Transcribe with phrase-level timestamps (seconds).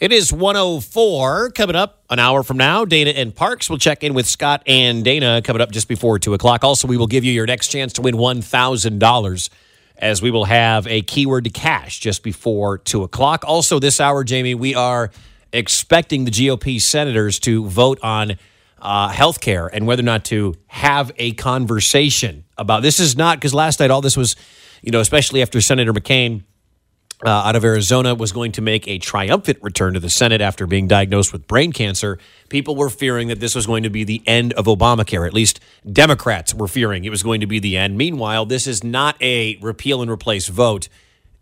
[0.00, 2.84] It is 104 coming up an hour from now.
[2.84, 6.34] Dana and Parks will check in with Scott and Dana coming up just before 2
[6.34, 6.64] o'clock.
[6.64, 9.48] Also, we will give you your next chance to win $1,000
[9.96, 13.44] as we will have a keyword to cash just before 2 o'clock.
[13.46, 15.12] Also, this hour, Jamie, we are
[15.52, 18.36] expecting the GOP senators to vote on
[18.80, 23.36] uh, health care and whether or not to have a conversation about this is not
[23.38, 24.34] because last night all this was,
[24.82, 26.42] you know, especially after Senator McCain
[27.24, 30.66] uh, out of Arizona was going to make a triumphant return to the Senate after
[30.66, 32.18] being diagnosed with brain cancer.
[32.48, 35.26] People were fearing that this was going to be the end of Obamacare.
[35.26, 37.96] At least Democrats were fearing it was going to be the end.
[37.96, 40.88] Meanwhile, this is not a repeal and replace vote.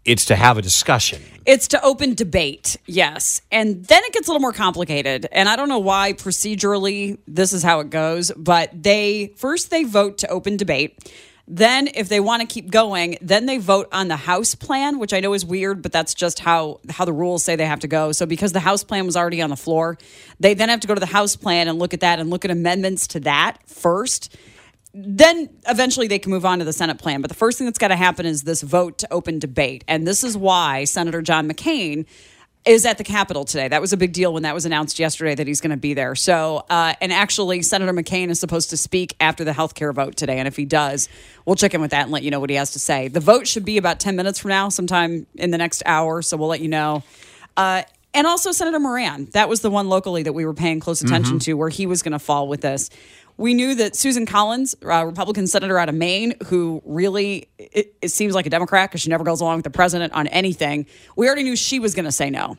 [0.05, 1.23] It's to have a discussion.
[1.47, 3.41] It's to open debate, yes.
[3.53, 5.29] And then it gets a little more complicated.
[5.31, 9.84] And I don't know why procedurally this is how it goes, but they first they
[9.84, 11.12] vote to open debate.
[11.48, 15.12] Then, if they want to keep going, then they vote on the House plan, which
[15.12, 17.89] I know is weird, but that's just how how the rules say they have to
[17.89, 18.12] go.
[18.12, 19.98] So, because the House plan was already on the floor,
[20.39, 22.45] they then have to go to the House plan and look at that and look
[22.45, 24.37] at amendments to that first.
[24.95, 27.23] Then eventually they can move on to the Senate plan.
[27.23, 29.85] But the first thing that's got to happen is this vote to open debate.
[29.89, 32.07] And this is why Senator John McCain
[32.65, 33.69] is at the Capitol today.
[33.69, 35.95] That was a big deal when that was announced yesterday that he's going to be
[35.95, 36.15] there.
[36.15, 40.17] So, uh, and actually, Senator McCain is supposed to speak after the health care vote
[40.17, 40.39] today.
[40.39, 41.09] And if he does,
[41.45, 43.09] we'll check in with that and let you know what he has to say.
[43.09, 46.23] The vote should be about 10 minutes from now, sometime in the next hour.
[46.23, 47.03] So we'll let you know.
[47.57, 47.83] Uh,
[48.15, 49.27] and also Senator Moran.
[49.33, 52.03] That was the one locally that we were paying close attention to where he was
[52.03, 52.91] going to fall with this.
[53.37, 58.09] We knew that Susan Collins, a Republican senator out of Maine, who really it, it
[58.11, 60.87] seems like a Democrat because she never goes along with the president on anything.
[61.17, 62.57] We already knew she was going to say no,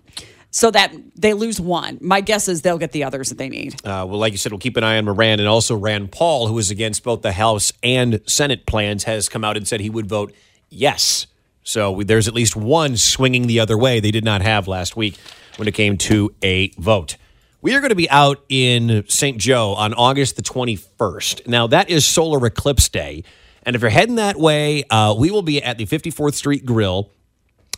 [0.52, 1.98] so that they lose one.
[2.02, 3.76] My guess is they'll get the others that they need.
[3.86, 6.48] Uh, well, like you said, we'll keep an eye on Moran and also Rand Paul,
[6.48, 9.90] who is against both the House and Senate plans, has come out and said he
[9.90, 10.34] would vote
[10.70, 11.28] yes.
[11.64, 15.18] So there's at least one swinging the other way they did not have last week
[15.56, 17.16] when it came to a vote.
[17.64, 19.38] We are going to be out in St.
[19.38, 21.48] Joe on August the 21st.
[21.48, 23.24] Now, that is Solar Eclipse Day.
[23.66, 27.10] And if you're heading that way, uh, we will be at the 54th Street Grill.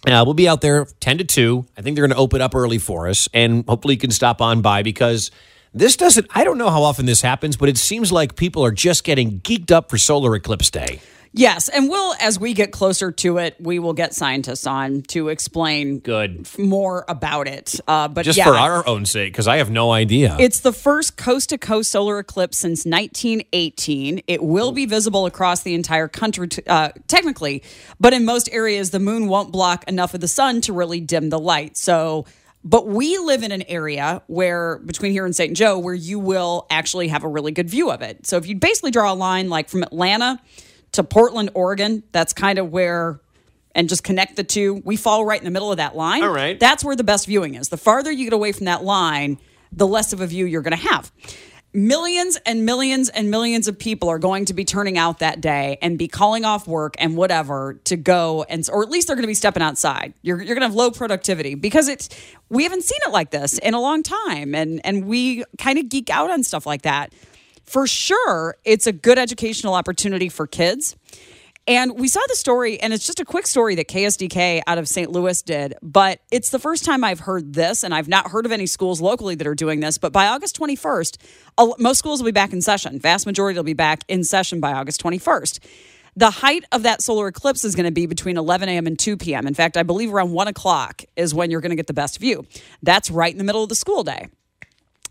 [0.07, 1.67] Uh, we'll be out there 10 to 2.
[1.77, 3.29] I think they're going to open up early for us.
[3.31, 5.29] And hopefully you can stop on by because
[5.71, 8.71] this doesn't, I don't know how often this happens, but it seems like people are
[8.71, 10.99] just getting geeked up for Solar Eclipse Day.
[11.37, 15.27] Yes, and we'll as we get closer to it, we will get scientists on to
[15.27, 16.47] explain Good.
[16.57, 17.77] more about it.
[17.85, 20.37] Uh, but Just yeah, for our own sake, because I have no idea.
[20.39, 24.23] It's the first coast to coast solar eclipse since 1918.
[24.27, 27.63] It will be visible across the entire country, t- uh, technically,
[27.99, 31.29] but in most areas, the moon won't block enough of the sun to really dim
[31.31, 31.75] the light.
[31.75, 32.25] So,
[32.63, 35.55] but we live in an area where, between here and St.
[35.55, 38.25] Joe, where you will actually have a really good view of it.
[38.25, 40.39] So, if you basically draw a line like from Atlanta
[40.93, 43.19] to Portland, Oregon, that's kind of where
[43.75, 44.81] and just connect the two.
[44.85, 46.23] We fall right in the middle of that line.
[46.23, 46.59] All right.
[46.59, 47.69] That's where the best viewing is.
[47.69, 49.37] The farther you get away from that line,
[49.71, 51.11] the less of a view you're going to have.
[51.73, 55.77] Millions and millions and millions of people are going to be turning out that day
[55.81, 59.23] and be calling off work and whatever to go and or at least they're going
[59.23, 60.13] to be stepping outside.
[60.21, 62.07] You're you're going to have low productivity because it's
[62.47, 65.89] we haven't seen it like this in a long time and and we kind of
[65.89, 67.11] geek out on stuff like that.
[67.65, 70.95] For sure, it's a good educational opportunity for kids.
[71.67, 74.87] And we saw the story, and it's just a quick story that KSDK out of
[74.87, 75.11] St.
[75.11, 75.73] Louis did.
[75.81, 79.01] But it's the first time I've heard this, and I've not heard of any schools
[79.01, 79.97] locally that are doing this.
[79.97, 81.17] But by August 21st,
[81.79, 82.99] most schools will be back in session.
[82.99, 85.57] Vast majority will be back in session by August 21st.
[86.15, 88.85] The height of that solar eclipse is going to be between 11 a.m.
[88.85, 89.47] and 2 p.m.
[89.47, 92.19] In fact, I believe around 1 o'clock is when you're going to get the best
[92.19, 92.45] view.
[92.83, 94.27] That's right in the middle of the school day.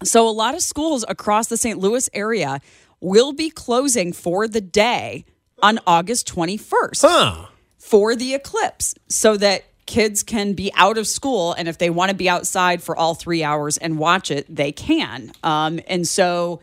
[0.04, 1.78] So, a lot of schools across the St.
[1.78, 2.60] Louis area
[3.00, 5.24] will be closing for the day
[5.62, 7.46] on August 21st huh.
[7.78, 11.52] for the eclipse so that kids can be out of school.
[11.52, 14.72] And if they want to be outside for all three hours and watch it, they
[14.72, 15.32] can.
[15.42, 16.60] Um, and so,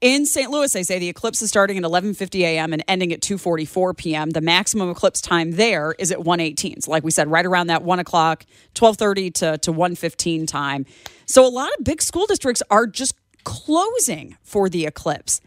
[0.00, 0.50] in St.
[0.50, 2.72] Louis, they say the eclipse is starting at 11:50 a.m.
[2.72, 4.30] and ending at 2:44 p.m.
[4.30, 6.84] The maximum eclipse time there is at 1:18.
[6.84, 10.86] So, like we said, right around that one o'clock, 12:30 to to 1:15 time.
[11.30, 15.40] So, a lot of big school districts are just closing for the eclipse.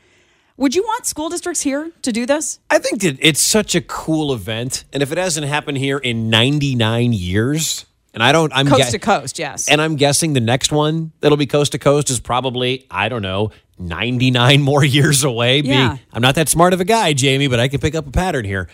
[0.56, 2.60] Would you want school districts here to do this?
[2.70, 4.86] I think that it's such a cool event.
[4.94, 8.54] And if it hasn't happened here in 99 years, And I don't.
[8.56, 9.68] I'm Coast to coast, yes.
[9.68, 13.24] And I'm guessing the next one that'll be coast to coast is probably I don't
[13.24, 15.62] know 99 more years away.
[15.62, 15.98] Being- Yeah.
[16.14, 18.46] I'm not that smart of a guy, Jamie, but I can pick up a pattern
[18.46, 18.70] here.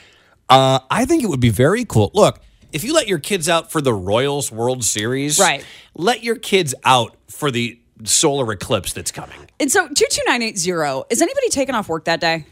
[0.47, 2.11] Uh, I think it would be very cool.
[2.13, 2.39] Look,
[2.71, 5.65] if you let your kids out for the Royals World Series, Right.
[5.95, 9.37] Let your kids out for the solar eclipse that's coming.
[9.59, 12.45] And so 22980, is anybody taking off work that day?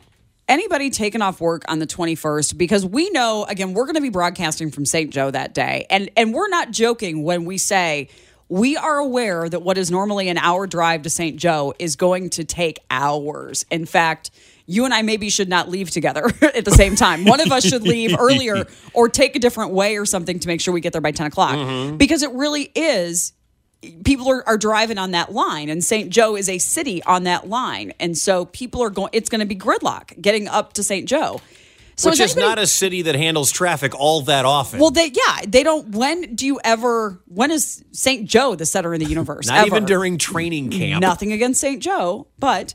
[0.49, 2.57] Anybody taking off work on the 21st?
[2.57, 5.11] Because we know, again, we're going to be broadcasting from St.
[5.11, 5.85] Joe that day.
[5.89, 8.09] And, and we're not joking when we say
[8.49, 11.37] we are aware that what is normally an hour drive to St.
[11.37, 13.65] Joe is going to take hours.
[13.69, 14.31] In fact,
[14.67, 17.25] you and I maybe should not leave together at the same time.
[17.25, 20.61] One of us should leave earlier or take a different way or something to make
[20.61, 21.55] sure we get there by 10 o'clock.
[21.55, 21.97] Mm-hmm.
[21.97, 23.33] Because it really is
[24.03, 27.47] people are, are driving on that line and st joe is a city on that
[27.47, 31.07] line and so people are going it's going to be gridlock getting up to st
[31.07, 31.39] joe
[31.97, 34.79] so Which is anybody- not a city that handles traffic all that often.
[34.79, 38.93] well they yeah they don't when do you ever when is st joe the center
[38.93, 39.67] of the universe not ever?
[39.67, 41.01] even during training camp.
[41.01, 41.81] Nothing against St.
[41.81, 42.73] Joe, but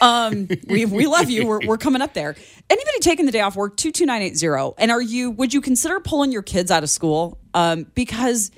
[0.00, 1.46] um, we, we love you.
[1.46, 2.34] We're, we're coming up there.
[2.68, 4.74] Anybody taking the day off work, 22980.
[4.78, 7.38] And are you, would you consider pulling your kids out of school?
[7.54, 8.50] Um, because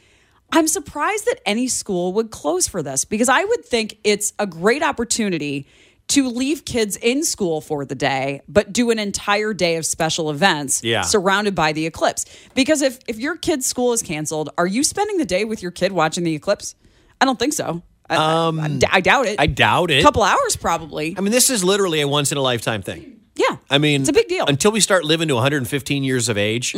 [0.53, 4.47] I'm surprised that any school would close for this because I would think it's a
[4.47, 5.67] great opportunity
[6.09, 10.31] to leave kids in school for the day, but do an entire day of special
[10.31, 11.03] events Yeah.
[11.03, 12.25] surrounded by the eclipse.
[12.55, 15.71] Because if, if your kid's school is canceled, are you spending the day with your
[15.71, 16.75] kid watching the eclipse?
[17.21, 17.83] I don't think so.
[18.09, 19.33] I, I- I, I doubt it.
[19.33, 19.99] Um, I doubt it.
[20.01, 21.15] A couple hours probably.
[21.17, 23.21] I mean, this is literally a once in a lifetime thing.
[23.37, 23.57] yeah.
[23.69, 24.45] I mean, it's a big deal.
[24.47, 24.51] Mm-hmm.
[24.53, 26.75] Until we start living to 115 years of age,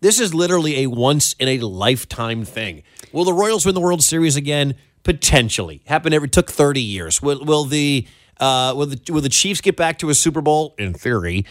[0.00, 2.84] this is literally a once in a lifetime thing.
[3.12, 4.76] Will the Royals win the World Series again?
[5.02, 5.82] Potentially.
[5.86, 7.20] Happened every took 30 years.
[7.20, 8.06] Will, will the
[8.40, 10.74] uh, will the will the Chiefs get back to a Super Bowl?
[10.78, 11.44] In theory,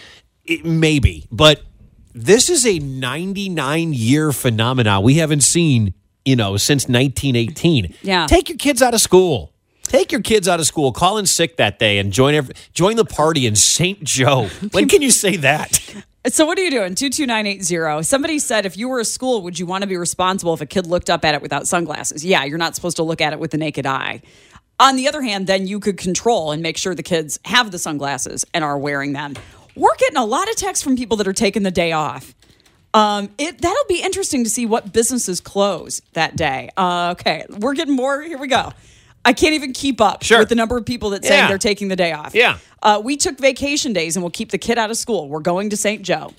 [0.45, 1.27] it, maybe.
[1.31, 1.61] But
[2.13, 5.93] this is a 99 year phenomenon we haven't seen,
[6.25, 7.93] you know, since 1918.
[8.01, 8.25] Yeah.
[8.27, 9.53] Take your kids out of school.
[9.83, 10.91] Take your kids out of school.
[10.91, 14.03] Call in sick that day and join every, join the party in St.
[14.03, 14.49] Joe.
[14.71, 15.79] When can you say that?
[16.29, 16.93] So what are you doing?
[16.93, 18.03] 22980.
[18.03, 20.65] Somebody said if you were a school, would you want to be responsible if a
[20.65, 22.25] kid looked up at it without sunglasses?
[22.25, 24.21] Yeah, you're not supposed to look at it with the naked eye.
[24.79, 27.79] On the other hand, then you could control and make sure the kids have the
[27.79, 29.33] sunglasses and are wearing them.
[29.75, 32.33] We're getting a lot of texts from people that are taking the day off.
[32.93, 36.69] Um, it that'll be interesting to see what businesses close that day.
[36.77, 38.21] Uh, okay, we're getting more.
[38.21, 38.71] Here we go.
[39.25, 40.39] I can't even keep up Sure.
[40.39, 41.47] with the number of people that saying Yeah.
[41.49, 42.33] they're taking the day off.
[42.33, 42.59] Yeah.
[42.81, 45.27] Uh, we took vacation days and we'll keep the kid out of school.
[45.27, 46.01] We're going to St.
[46.01, 46.33] Joe.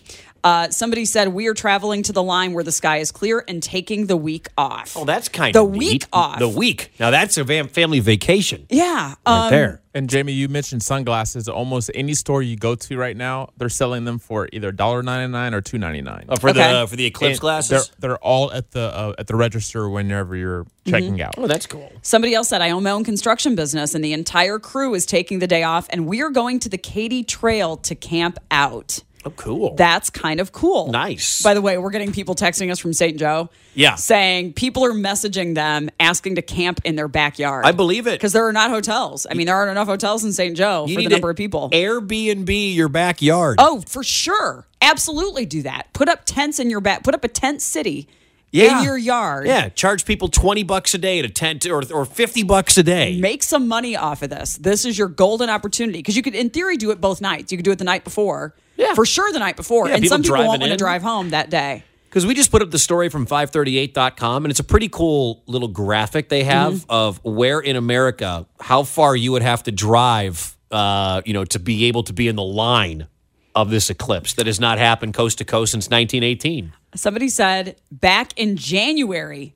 [0.45, 3.63] Uh, somebody said we are traveling to the line where the sky is clear and
[3.63, 4.97] taking the week off.
[4.97, 6.07] Oh, that's kind The of the week neat.
[6.13, 6.39] off.
[6.39, 6.93] The week.
[7.01, 9.15] Now that's a fam- family vacation yeah.
[9.27, 9.81] right Um, there.
[9.95, 11.49] And Jamie, you mentioned sunglasses.
[11.49, 15.61] Almost any store you go to right now, they're selling them for either $1.99 or
[15.61, 16.25] $2.99.
[16.29, 16.73] Oh, for Okay.
[16.81, 17.71] the for the eclipse And glasses.
[17.99, 21.35] They're, they're all at the uh, at the register whenever you're checking out.
[21.37, 21.91] Oh, that's cool.
[22.03, 25.41] Somebody else said, I own my own construction business and the entire crew is taking
[25.41, 29.03] the day off and we are going to the Katy Trail to camp out.
[29.25, 29.75] Oh, cool.
[29.75, 30.93] That's kind of cool.
[30.93, 31.43] Nice.
[31.43, 33.19] By the way, we're getting people texting us from St.
[33.19, 33.51] Joe.
[33.75, 33.97] Yeah.
[33.97, 37.65] Saying people are messaging them asking to camp in their backyard.
[37.67, 38.13] I believe it.
[38.13, 39.27] Because there are not hotels.
[39.29, 40.57] I mean, there aren't enough hotels in St.
[40.57, 41.69] Joe You for the number of people.
[41.71, 43.57] Airbnb your backyard.
[43.59, 44.67] Oh, for sure.
[44.81, 45.89] Absolutely do that.
[45.93, 47.03] Put up tents in your back.
[47.03, 48.09] Put up a tent city
[48.53, 48.79] Yeah.
[48.79, 49.47] in your yard.
[49.49, 53.19] Yeah, charge people 20 bucks a day to tent or, or 50 bucks a day.
[53.21, 54.57] Make some money off of this.
[54.57, 57.51] This is your golden opportunity because you could, in theory, do it both nights.
[57.51, 58.55] You could do it the night before.
[58.79, 58.95] Yeah.
[58.95, 59.89] For sure, the night before.
[59.89, 61.85] Yeah, and people some people won't want to drive home that day.
[62.09, 65.69] Because we just put up the story from 538.com, and it's a pretty cool little
[65.69, 66.91] graphic they have Mm-hmm.
[66.91, 71.59] of where in America, how far you would have to drive, uh, you know, to
[71.59, 73.09] be able to be in the line
[73.55, 76.73] of this eclipse that has not happened coast to coast since 1918.
[76.95, 79.55] Somebody said back in January,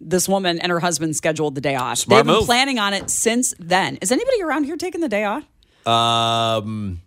[0.00, 1.98] this woman and her husband scheduled the day off.
[1.98, 3.98] Smart They've been planning on it since then.
[4.00, 5.44] Is anybody around here taking the day off?
[5.86, 7.02] Um,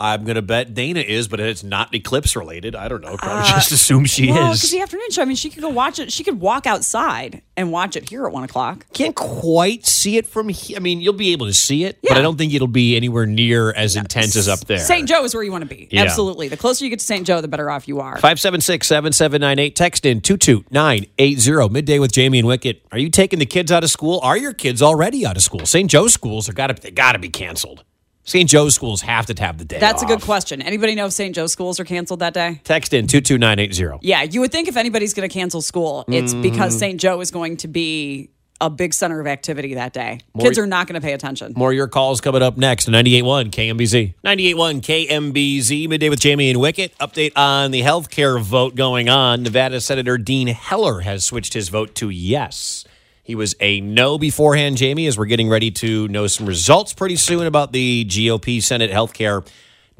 [0.00, 2.74] I'm going to bet Dana is, but it's not eclipse related.
[2.74, 3.18] I don't know.
[3.18, 5.20] Probably just assume she Uh, Well, because the afternoon show.
[5.20, 6.10] I mean, she could go watch it.
[6.10, 8.86] She could walk outside and watch it here at one o'clock.
[8.94, 10.78] Can't quite see it from here.
[10.78, 13.26] I mean, you'll be able to see it, but I don't think it'll be anywhere
[13.26, 14.78] near as intense as up there.
[14.78, 15.06] St.
[15.06, 15.88] Joe is where you want to be.
[15.90, 16.02] Yeah.
[16.04, 16.48] Absolutely.
[16.48, 17.26] The closer you get to St.
[17.26, 18.14] Joe, the better off you are.
[18.14, 19.76] 576 7798.
[19.76, 21.68] Text in 22980.
[21.68, 22.82] Midday with Jamie and Wicket.
[22.90, 24.20] Are you taking the kids out of school?
[24.22, 25.66] Are your kids already out of school?
[25.66, 25.90] St.
[25.90, 27.84] Joe's schools are gotta they gotta be canceled.
[28.24, 28.48] St.
[28.48, 29.78] Joe's schools have to have the day.
[29.78, 30.60] That's a good question.
[30.62, 31.34] Anybody know if St.
[31.34, 32.60] Joe's schools are canceled that day?
[32.64, 34.06] Text in 22980.
[34.06, 36.42] Yeah, you would think if anybody's going to cancel school, it's Mm-hmm.
[36.42, 37.00] because St.
[37.00, 40.20] Joe is going to be a big center of activity that day.
[40.34, 41.54] More- Kids are not going to pay attention.
[41.56, 42.88] More of your calls coming up next.
[42.88, 44.14] 98.1 KMBZ.
[44.22, 45.88] 98.1 KMBZ.
[45.88, 46.96] Midday with Jamie and Wicket.
[46.98, 49.42] Update on the healthcare vote going on.
[49.42, 52.84] Nevada Senator Dean Heller has switched his vote to yes.
[53.30, 57.14] He was a no beforehand, Jamie, as we're getting ready to know some results pretty
[57.14, 59.46] soon about the GOP Senate healthcare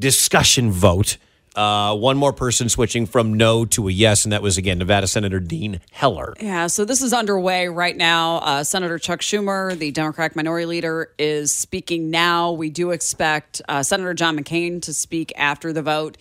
[0.01, 1.17] discussion vote.
[1.55, 5.07] Uh, one more person switching from no to a yes, and that was again Nevada
[5.07, 6.35] Senator Dean Heller.
[6.41, 8.39] Yeah, so this is underway right now.
[8.39, 12.51] Uh, Senator Chuck Schumer, the Democratic Minority Leader, is speaking now.
[12.51, 16.17] We do expect uh, Senator John McCain to speak after the vote.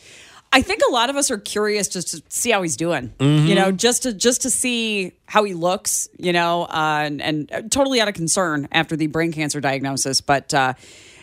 [0.51, 3.13] I think a lot of us are curious just to see how he's doing.
[3.47, 6.09] You know, just to just to see how he looks.
[6.17, 10.53] You know, uh, and, and totally out of concern after the brain cancer diagnosis, but.
[10.53, 10.73] Uh,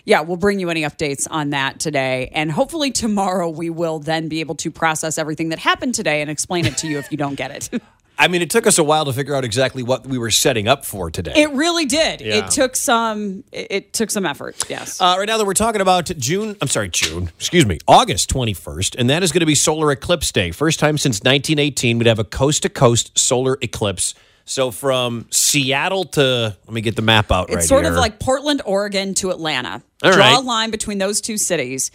[0.09, 2.31] yeah, we'll bring you any updates on that today.
[2.33, 6.31] And hopefully tomorrow we will then be able to process everything that happened today and
[6.31, 7.83] explain it to you if you don't get it.
[8.19, 10.69] I mean, it took us a while to figure out exactly what we were setting
[10.69, 11.33] up for today.
[11.37, 12.21] It really did.
[12.21, 12.37] Yeah.
[12.37, 13.45] It took some.
[13.53, 14.65] It, it took some effort.
[14.71, 15.01] Yes.
[15.01, 18.97] Uh, right now that we're talking about June, I'm sorry, June, excuse me, August 21st,
[18.99, 20.51] and that is going to be Solar Eclipse Day.
[20.51, 24.15] First time since 1918, we'd have a coast to coast solar eclipse.
[24.49, 27.93] So from Seattle to, let me get the map out it's right sort here.
[27.93, 29.83] of like Portland, Oregon to Atlanta.
[30.05, 30.39] All Draw right.
[30.39, 31.91] a line between those two cities.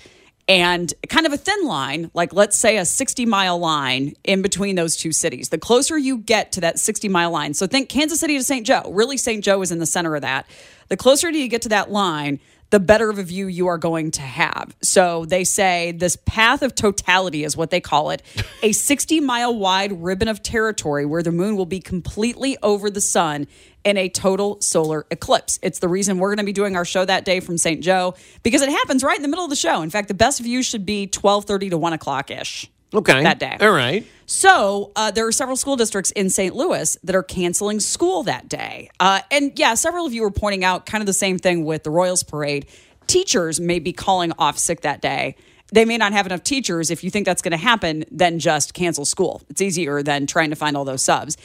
[0.51, 4.75] And kind of a thin line, like let's say a 60 mile line in between
[4.75, 5.47] those two cities.
[5.47, 8.67] The closer you get to that 60 mile line, so think Kansas City to St.
[8.67, 8.81] Joe.
[8.91, 9.41] Really, St.
[9.41, 10.45] Joe is in the center of that.
[10.89, 12.41] The closer you get to that line,
[12.71, 14.75] the better of a view you are going to have.
[14.81, 18.23] So they say this path of totality is what they call it
[18.63, 23.01] a 60 mile wide ribbon of territory where the moon will be completely over the
[23.01, 23.47] sun
[23.83, 25.59] in a total solar eclipse.
[25.61, 27.81] It's the reason we're going to be doing our show that day from St.
[27.81, 29.81] Joe because it happens right in the middle of the show.
[29.81, 32.69] In fact, the best view should be 12:30 to 1 o'clock ish.
[32.93, 33.23] Okay.
[33.23, 33.57] that day.
[33.59, 34.05] All right.
[34.25, 36.55] So uh, there are several school districts in St.
[36.55, 38.89] Louis that are canceling school that day.
[38.99, 41.83] Uh, and yeah, several of you were pointing out kind of the same thing with
[41.83, 42.65] the Royals Parade.
[43.07, 45.35] Teachers may be calling off sick that day.
[45.73, 46.91] They may not have enough teachers.
[46.91, 49.41] If you think that's going to happen, then just cancel school.
[49.49, 51.37] It's easier than trying to find all those subs.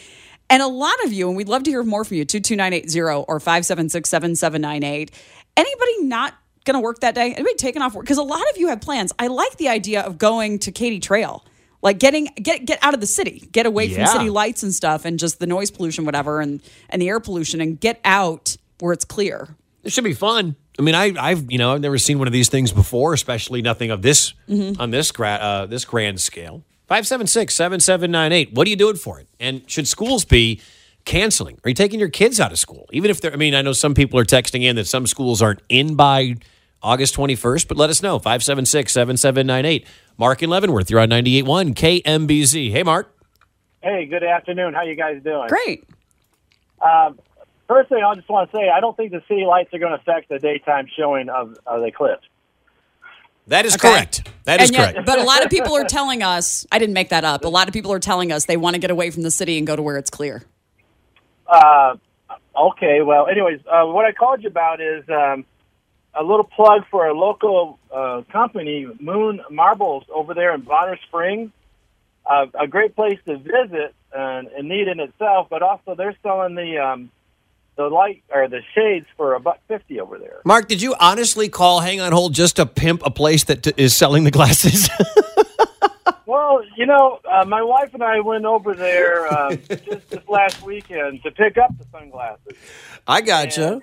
[0.49, 3.41] And a lot of you, and we'd love to hear more from you, 22980 or
[3.41, 5.11] 576 7798.
[5.57, 6.35] Anybody not
[6.67, 7.33] going to work that day?
[7.33, 8.05] Anybody taking off work?
[8.05, 9.13] Because a lot of you have plans.
[9.19, 11.45] I like the idea of going to Katy Trail,
[11.83, 14.07] like getting get get out of the city, get away Yeah.
[14.07, 17.21] from city lights and stuff, and just the noise pollution, whatever, and and the air
[17.21, 19.49] pollution, and get out where it's clear.
[19.85, 20.57] It should be fun.
[20.79, 23.63] I mean, I, I've you know I've never seen one of these things before, especially
[23.63, 24.81] nothing of this Mm-hmm.
[24.81, 26.63] on this gra- uh, this grand scale.
[26.91, 28.55] 576-7798.
[28.55, 29.29] What are you doing for it?
[29.41, 30.61] And should schools be
[31.05, 31.59] canceling?
[31.65, 32.89] Are you taking your kids out of school?
[32.93, 35.43] Even if they're I mean, I know some people are texting in that some schools
[35.43, 36.37] aren't in by
[36.83, 38.19] August 21st, but let us know.
[38.19, 39.85] 576-7798.
[40.19, 42.71] Mark in Leavenworth, you're on 98.1 KMBZ.
[42.71, 43.13] Hey, Mark.
[43.83, 44.75] Hey, good afternoon.
[44.75, 45.49] How you guys doing?
[45.49, 45.85] Great.
[47.69, 49.93] First thing I just want to say, I don't think the city lights are going
[49.93, 52.23] to affect the daytime showing of, of the eclipse.
[53.49, 53.91] That is Okay.
[53.91, 54.29] correct.
[54.45, 55.07] That is and yet, correct.
[55.07, 57.45] but a lot of people are telling us, I didn't make that up.
[57.45, 59.59] A lot of people are telling us they want to get away from the city
[59.59, 60.43] and go to where it's clear.
[61.47, 61.97] Uh,
[62.57, 65.45] okay, well, anyways, uh, what I called you about is um,
[66.19, 71.51] a little plug for a local uh, company, Moon Marbles, over there in Bonner Springs.
[72.25, 76.55] Uh, a great place to visit and, and neat in itself, but also they're selling
[76.55, 77.11] the um,
[77.77, 80.41] the light or the shades for a buck fifty over there.
[80.45, 83.75] Mark, did you honestly call Hang on Hold just to pimp a place that t-
[83.77, 84.89] is selling the glasses?
[86.27, 90.61] Well, you know, uh, my wife and I went over there um, just this last
[90.61, 92.57] weekend to pick up the sunglasses,
[93.07, 93.75] I gotcha.
[93.75, 93.83] and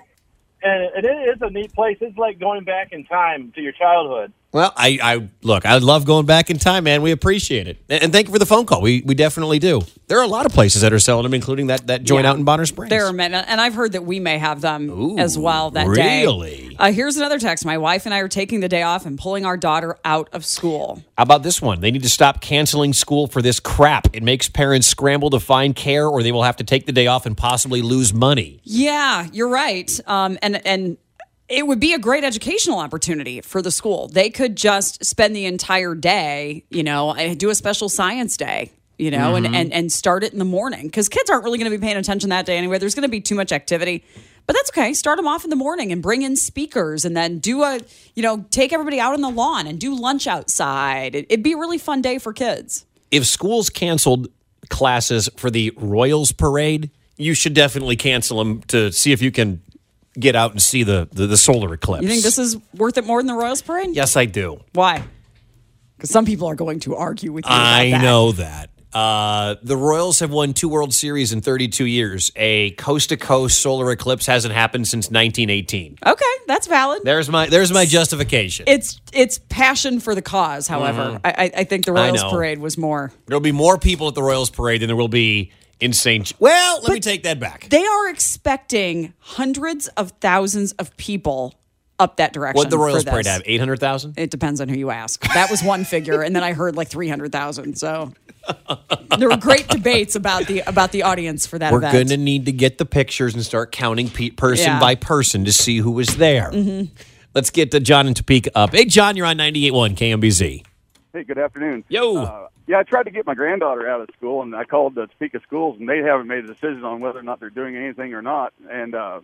[0.64, 1.98] it is a neat place.
[2.02, 4.34] It's like going back in time to your childhood.
[4.54, 7.02] Well, I, I look, I love going back in time, man.
[7.02, 7.78] We appreciate it.
[7.90, 8.82] And, thank you for the phone call.
[8.82, 9.82] We we definitely do.
[10.08, 12.32] There are a lot of places that are selling them, including that, that joint Yeah.
[12.32, 12.92] out in Bonner Springs.
[12.92, 15.92] There are many, and I've heard that we may have them Ooh, as well that
[15.96, 16.24] day.
[16.24, 16.76] really?
[16.78, 17.66] Uh, here's another text.
[17.66, 20.46] My wife and I are taking the day off and pulling our daughter out of
[20.46, 21.02] school.
[21.18, 21.82] How about this one?
[21.82, 24.08] They need to stop canceling school for this crap.
[24.16, 27.08] It makes parents scramble to find care or they will have to take the day
[27.08, 28.60] off and possibly lose money.
[28.64, 29.90] Yeah, you're right.
[30.06, 30.98] Um, and and
[31.50, 34.08] it would be a great educational opportunity for the school.
[34.08, 38.72] They could just spend the entire day, you know, and do a special science day,
[38.98, 39.56] you know, and, mm-hmm.
[39.56, 41.98] and and start it in the morning because kids aren't really going to be paying
[41.98, 42.78] attention that day anyway.
[42.78, 44.04] There's going to be too much activity.
[44.46, 44.94] But that's okay.
[44.94, 47.80] Start them off in the morning and bring in speakers and then do a,
[48.14, 51.16] you know, take everybody out on the lawn and do lunch outside.
[51.16, 52.86] It, it'd be a really fun day for kids.
[53.10, 54.28] If schools canceled
[54.70, 59.62] classes for the Royals parade, you should definitely cancel them to see if you can
[60.20, 62.04] get out and see the, the, the solar eclipse.
[62.04, 63.96] You think this is worth it more than the Royals Parade?
[63.96, 64.62] Yes, I do.
[64.74, 65.04] Why?
[65.98, 67.50] Because some people are going to argue with you.
[67.52, 68.02] about I that.
[68.02, 68.70] know that.
[68.94, 72.32] Uh, the Royals have won two World Series in 32 years.
[72.36, 75.98] A coast to coast solar eclipse hasn't happened since 1918.
[76.06, 77.02] Okay, that's valid.
[77.04, 78.66] There's my there's my justification.
[78.68, 80.68] It's it's passion for the cause.
[80.68, 82.16] However, I, I I think the Mm-hmm.
[82.18, 83.12] Royals parade was more.
[83.26, 85.52] There'll be more people at the Royals parade than there will be
[85.84, 86.34] in St.
[86.40, 87.68] Well, let me take that back.
[87.70, 91.56] They are expecting hundreds of thousands of people
[92.00, 92.58] up that direction.
[92.58, 93.44] What the Royals for parade have?
[93.46, 94.18] 800,000?
[94.18, 95.22] It depends on who you ask.
[95.34, 97.78] That was one figure, and then I heard like three hundred thousand.
[97.78, 98.12] So
[99.18, 101.82] there were great debates about the about the audience for that event.
[101.84, 102.10] We're event.
[102.10, 104.80] going to need to get the pictures and start counting pe- person Yeah.
[104.80, 106.52] by person to see who was there.
[107.36, 108.72] Let's get to John and Topeka up.
[108.74, 110.64] Hey, John, you're on 98.1 KMBZ.
[111.14, 111.84] Hey, good afternoon.
[111.90, 112.18] Yo.
[112.18, 115.08] Uh, yeah, I tried to get my granddaughter out of school, and I called the
[115.08, 118.14] Topeka schools, and they haven't made a decision on whether or not they're doing anything
[118.14, 118.54] or not.
[118.70, 119.22] And uh,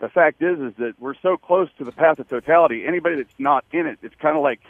[0.00, 2.84] the fact is, is that we're so close to the path of totality.
[2.86, 4.60] Anybody that's not in it, it's kind of like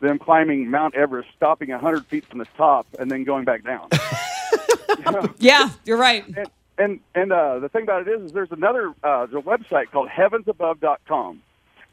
[0.00, 3.64] them climbing Mount Everest, stopping a hundred feet from the top, and then going back
[3.64, 3.88] down.
[5.38, 6.24] yeah, you're right.
[6.26, 9.46] and and and uh, the thing about it is, is there's another uh, there's a
[9.46, 11.42] website called HeavensAbove.com,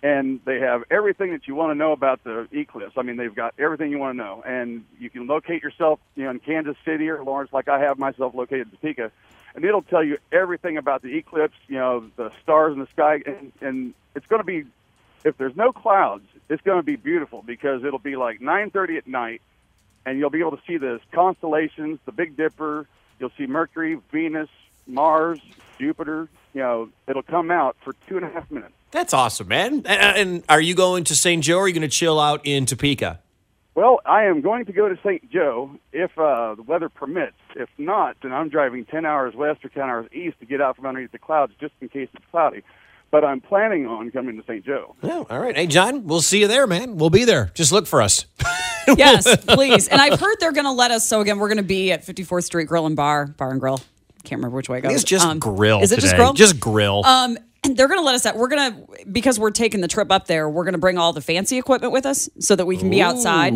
[0.04, 2.94] and they have everything that you want to know about the eclipse.
[2.98, 6.24] I mean, they've got everything you want to know, and you can locate yourself, you
[6.24, 9.12] know, in Kansas City or Lawrence, like I have myself located in Topeka,
[9.54, 11.58] and it'll tell you everything about the eclipse.
[11.68, 14.66] You know, the stars in the sky, and and it's going to be
[15.24, 19.08] if there's no clouds, it's going to be beautiful because it'll be like 9:30 at
[19.08, 19.42] night,
[20.06, 22.88] and you'll be able to see the constellations, the Big Dipper.
[23.20, 24.50] You'll see Mercury, Venus,
[24.88, 25.40] Mars,
[25.78, 26.28] Jupiter.
[26.56, 28.74] You know, it'll come out for two and a half minutes.
[28.92, 29.84] That's awesome, man.
[29.86, 31.44] And, and are you going to St.
[31.44, 33.20] Joe or are you going to chill out in Topeka?
[33.74, 35.32] Well, I am going to go to St.
[35.32, 37.38] Joe if uh, the weather permits.
[37.56, 40.76] If not, then I'm driving 10 hours west or 10 hours east to get out
[40.76, 42.64] from underneath the clouds just in case it's cloudy.
[43.12, 44.66] But I'm planning on coming to St.
[44.66, 44.96] Joe.
[45.04, 45.56] Oh, all right.
[45.56, 46.98] Hey, John, we'll see you there, man.
[46.98, 47.52] We'll be there.
[47.54, 48.26] Just look for us.
[48.98, 49.88] Yes, please.
[49.88, 51.08] And I've heard they're going to let us.
[51.08, 53.80] So again, we're going to be at 54th Street Grill and Bar, Bar and Grill.
[54.24, 54.94] Can't remember which way it goes.
[54.94, 55.82] It's just Um, grill.
[55.82, 56.34] Is it just grill?
[56.34, 57.06] Just grill.
[57.06, 58.36] Um, and they're going to let us out.
[58.38, 60.50] We're going to because we're taking the trip up there.
[60.50, 63.02] We're going to bring all the fancy equipment with us so that we can be
[63.02, 63.54] outside,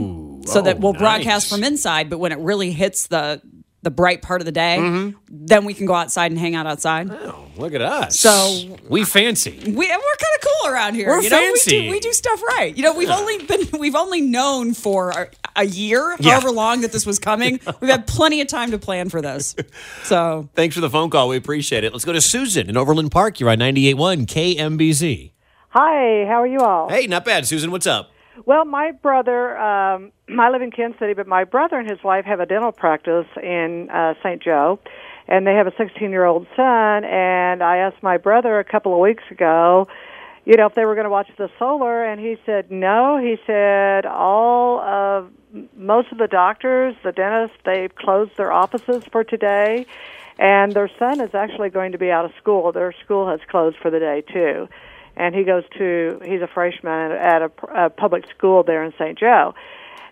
[0.48, 2.10] so that Oh, we'll broadcast from inside.
[2.10, 3.42] But when it really hits the
[3.82, 5.18] the bright part of the day, Mm-hmm.
[5.30, 7.08] then we can go outside and hang out outside.
[7.12, 8.20] oh, look at us.
[8.20, 9.60] So- we fancy.
[9.64, 11.08] We, we're kind of cool around here.
[11.10, 11.78] We're you know, fancy.
[11.82, 12.76] We do, we do stuff right.
[12.76, 16.32] You know, we've only been we've only known for a, a year, Yeah.
[16.32, 17.60] however long that this was coming.
[17.82, 19.56] We've had plenty of time to plan for this.
[20.04, 21.28] So Thanks for the phone call.
[21.30, 21.94] We appreciate it.
[21.94, 23.40] Let's go to Susan in Overland Park.
[23.40, 25.32] You're on 98.1 KMBZ.
[25.70, 26.90] Hi, how are you all?
[26.90, 27.46] Hey, not bad.
[27.46, 28.12] Susan, what's up?
[28.46, 32.26] Well, my brother, um, I live in Kansas City, but my brother and his wife
[32.26, 34.42] have a dental practice in uh, St.
[34.44, 34.80] Joe,
[35.28, 37.04] and they have a 16 year old son.
[37.06, 39.88] And I asked my brother a couple of weeks ago,
[40.46, 43.18] you know, if they were going to watch the solar, and he said no.
[43.18, 45.32] He said all of
[45.76, 49.86] most of the doctors, the dentists, they've closed their offices for today,
[50.38, 52.72] and their son is actually going to be out of school.
[52.72, 54.68] Their school has closed for the day too
[55.18, 59.18] and he goes to he's a freshman at a, a public school there in St.
[59.18, 59.54] Joe.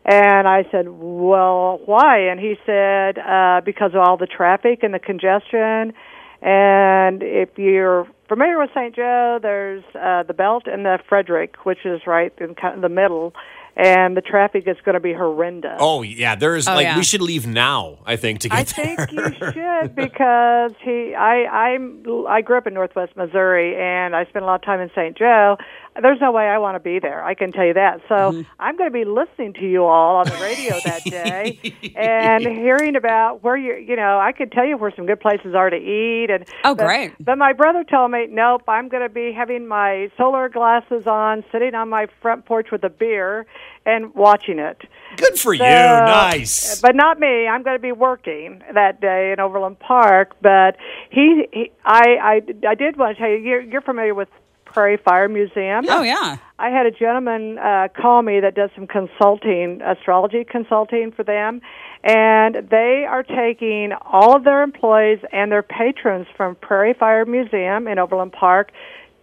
[0.05, 4.93] And I said, "Well, why?" And he said, uh, "Because of all the traffic and
[4.93, 5.93] the congestion.
[6.41, 8.95] And if you're familiar with St.
[8.95, 12.89] Joe, there's uh, the Belt and the Frederick, which is right in kind of the
[12.89, 13.33] middle,
[13.75, 16.35] and the traffic is going to be horrendous." Oh, yeah.
[16.35, 16.97] There's Oh, like, yeah.
[16.97, 18.95] we should leave now, I think, to get I there.
[19.07, 24.25] think you should because he I I'm I grew up in Northwest Missouri and I
[24.25, 25.17] spent a lot of time in St.
[25.17, 25.57] Joe.
[26.01, 27.23] There's no way I want to be there.
[27.23, 28.01] I can tell you that.
[28.09, 28.41] So Mm-hmm.
[28.59, 31.59] I'm going to be listening to you all on the radio that day
[31.95, 35.53] and hearing about where you you know I could tell you where some good places
[35.55, 37.13] are to eat and Oh, but- great.
[37.19, 38.63] But my brother told me nope.
[38.67, 42.83] I'm going to be having my solar glasses on, sitting on my front porch with
[42.83, 43.45] a beer
[43.85, 44.77] and watching it.
[45.17, 45.59] Good for you.
[45.61, 46.79] Nice.
[46.81, 47.47] But not me.
[47.47, 50.35] I'm going to be working that day in Overland Park.
[50.41, 50.77] But
[51.11, 53.37] he, he I, I, I did want to tell you.
[53.37, 54.29] You're, you're familiar with
[54.73, 55.85] Prairie Fire Museum.
[55.87, 61.11] oh yeah, I had a gentleman uh, call me that does some consulting, astrology consulting
[61.11, 61.61] for them,
[62.03, 67.87] and they are taking all of their employees and their patrons from Prairie Fire Museum
[67.87, 68.71] in Overland Park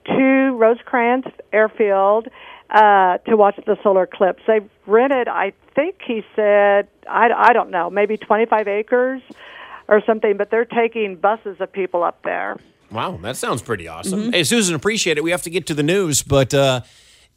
[0.06, 2.28] to Rosecrans Airfield
[2.70, 4.42] uh, to watch the solar eclipse.
[4.46, 9.22] They've rented, I think he said, I, I don't know, maybe 25 acres
[9.88, 12.56] or something, but they're taking buses of people up there.
[12.92, 14.20] Wow, that sounds pretty awesome.
[14.20, 14.30] Mm-hmm.
[14.30, 15.24] Hey, Susan, appreciate it.
[15.24, 16.80] We have to get to the news, but uh,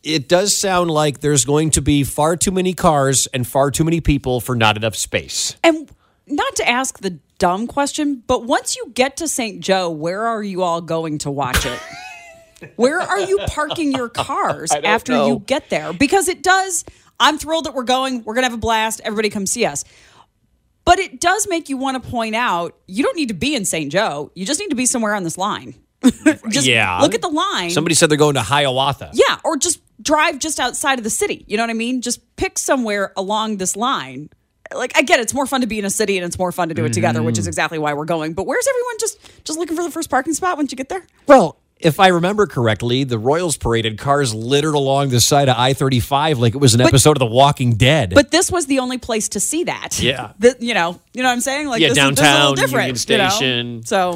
[0.01, 3.83] it does sound like there's going to be far too many cars and far too
[3.83, 5.55] many people for not enough space.
[5.63, 5.89] and
[6.25, 9.59] not to ask the dumb question, but once you get to St.
[9.59, 11.79] Joe, where are you all going to watch it?
[12.77, 15.27] Where are you parking your cars after know.
[15.27, 15.91] you get there?
[15.91, 16.85] Because it does.
[17.19, 18.23] I'm thrilled that we're going.
[18.23, 19.01] We're going to have a blast.
[19.03, 19.83] Everybody come see us.
[20.85, 23.63] But it does make you want to point out you don't need to be in
[23.65, 23.91] St.
[23.91, 24.31] Joe.
[24.35, 25.75] You just need to be somewhere on this line.
[26.49, 26.99] just Yeah.
[26.99, 27.69] look at the line.
[27.69, 29.11] Somebody said they're going to Hiawatha.
[29.13, 31.45] Yeah, or just drive just outside of the city.
[31.47, 32.01] You know what I mean?
[32.01, 34.29] Just pick somewhere along this line.
[34.75, 36.51] Like I get it, it's more fun to be in a city and it's more
[36.51, 37.39] fun to do it together, which Mm-hmm.
[37.41, 38.33] is exactly why we're going.
[38.33, 41.05] But where's everyone just just looking for the first parking spot once you get there?
[41.27, 45.73] Well, if I remember correctly, the Royals paraded cars littered along the side of I
[45.73, 48.13] 35 like it was an episode of The Walking Dead.
[48.15, 49.99] But this was the only place to see that.
[50.01, 50.31] Yeah.
[50.39, 51.67] The- you know, you know what I'm saying?
[51.67, 53.29] Like Yeah, this, is- this is a downtown, little different, Union you know?
[53.29, 53.83] Station.
[53.85, 54.11] So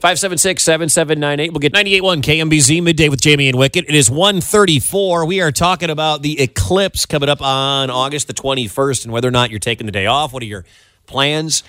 [0.00, 1.52] 576 7798.
[1.52, 3.84] We'll get 98.1 KMBZ midday with Jamie and Wicket.
[3.88, 5.26] It is 134.
[5.26, 9.32] We are talking about the eclipse coming up on August the 21st and whether or
[9.32, 10.32] not you're taking the day off.
[10.32, 10.64] What are your
[11.06, 11.62] plans?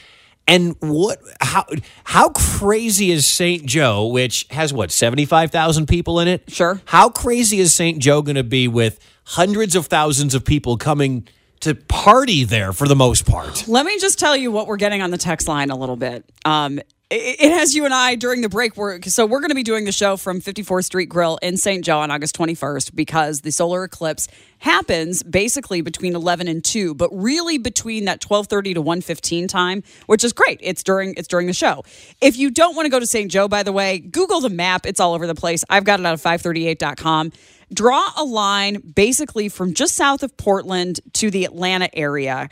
[0.47, 1.65] And what how
[2.03, 3.65] how crazy is St.
[3.65, 6.49] Joe, which has what, 75,000 people in it?
[6.51, 6.81] Sure.
[6.85, 7.99] How crazy is St.
[7.99, 11.27] Joe going to be with hundreds of thousands of people coming
[11.61, 13.67] to party there for the most part?
[13.67, 16.25] Let me just tell you what we're getting on the text line a little bit.
[16.43, 16.79] Um,
[17.11, 18.77] it, has you and I during the break.
[18.77, 21.83] We're, so we're going to be doing the show from 54th Street Grill in St.
[21.83, 24.27] Joe on August 21st because the solar eclipse
[24.59, 30.23] happens basically between 11 and 2, but really between that 12:30 to 1:15 time, which
[30.23, 30.59] is great.
[30.61, 31.83] It's during it's during the show.
[32.21, 33.29] If you don't want to go to St.
[33.29, 34.85] Joe, by the way, Google the map.
[34.85, 35.65] It's all over the place.
[35.69, 37.31] I've got it out of 538.com.
[37.73, 42.49] Draw a line basically from just south of Portland to the Atlanta area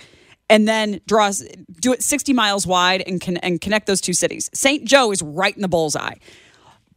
[0.50, 1.32] and then draw
[1.80, 4.50] do it 60 miles wide and can and connect those two cities.
[4.54, 4.84] St.
[4.86, 6.16] Joe is right in the bullseye.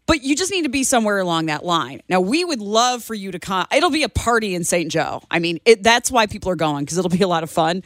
[0.07, 2.03] But you just need to be somewhere along that line.
[2.09, 3.67] Now, we would love for you to come.
[3.75, 4.91] It'll be a party in St.
[4.91, 5.23] Joe.
[5.31, 7.85] I mean, it, that's why people are going because it'll be a lot of fun.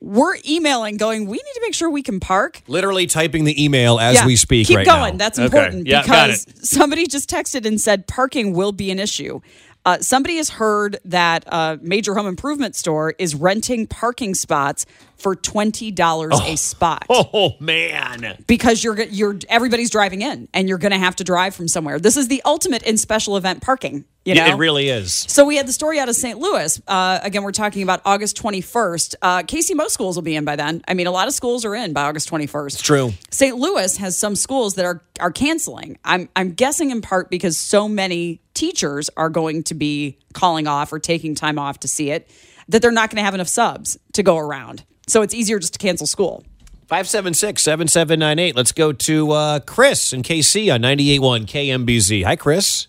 [0.00, 1.26] We're emailing, going.
[1.26, 2.62] We need to make sure we can park.
[2.68, 5.12] Literally typing the email as Yeah, we speak Keep right going.
[5.14, 5.18] now.
[5.18, 5.44] That's Okay.
[5.46, 9.40] important Yeah, because somebody just texted and said parking will be an issue.
[9.84, 14.86] Uh, somebody has heard that a major home improvement store is renting parking spots
[15.18, 18.44] for twenty dollars a spot Oh man.
[18.46, 21.98] because you're you're everybody's driving in and you're going to have to drive from somewhere.
[21.98, 24.04] This is the ultimate in special event parking.
[24.24, 24.44] You know?
[24.44, 25.12] Yeah, it really is.
[25.14, 26.38] So we had the story out of St.
[26.38, 26.82] Louis.
[26.86, 29.14] Uh, again, we're talking about August 21st.
[29.22, 30.82] Uh, Casey, most schools will be in by then.
[30.86, 32.66] I mean, a lot of schools are in by August 21st.
[32.74, 33.12] It's true.
[33.30, 33.56] St.
[33.56, 35.98] Louis has some schools that are are canceling.
[36.04, 40.92] I'm I'm guessing in part because so many teachers are going to be calling off
[40.92, 42.28] or taking time off to see it
[42.68, 44.84] that they're not going to have enough subs to go around.
[45.08, 46.44] So it's easier just to cancel school.
[46.86, 48.56] 576 7798.
[48.56, 52.24] Let's go to uh, Chris and KC on 98.1 KMBZ.
[52.24, 52.86] Hi, Chris.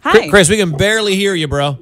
[0.00, 0.28] Hi.
[0.28, 1.72] Chris, we can barely hear you, bro.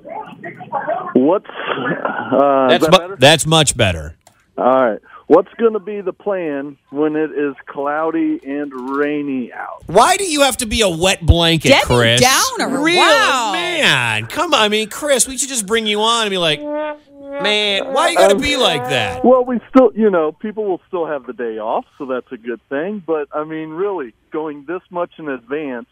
[1.14, 4.16] What's uh, That's, that mu- that's much better.
[4.58, 5.00] All right.
[5.28, 9.82] What's going to be the plan when it is cloudy and rainy out?
[9.86, 12.20] Why do you have to be a wet blanket, Debbie Chris?
[12.20, 12.98] Downer, Really?
[12.98, 13.50] wow.
[13.52, 14.60] Man, come on.
[14.60, 18.16] I mean, Chris, we should just bring you on and be like, man, why you
[18.16, 19.24] got to be like that?
[19.24, 22.36] Well, we still, you know, people will still have the day off, so that's a
[22.36, 23.02] good thing.
[23.04, 25.88] But I mean, really, going this much in advance,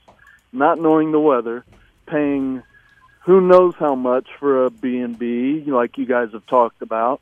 [0.52, 1.64] not knowing the weather,
[2.06, 2.62] paying
[3.24, 7.20] who knows how much for a B and B, like you guys have talked about,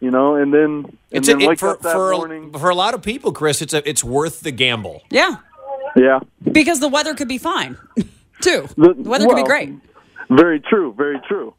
[0.00, 2.50] you know, and then and It's then a, it, wake for, up that for, morning.
[2.54, 5.02] a, for a lot of people, Chris, it's a, it's worth the gamble.
[5.10, 5.36] Yeah,
[5.96, 6.20] Yeah,
[6.52, 7.76] because the weather could be fine
[8.40, 8.68] too.
[8.76, 9.72] The- The weather could be great.
[10.30, 11.54] very true, very true.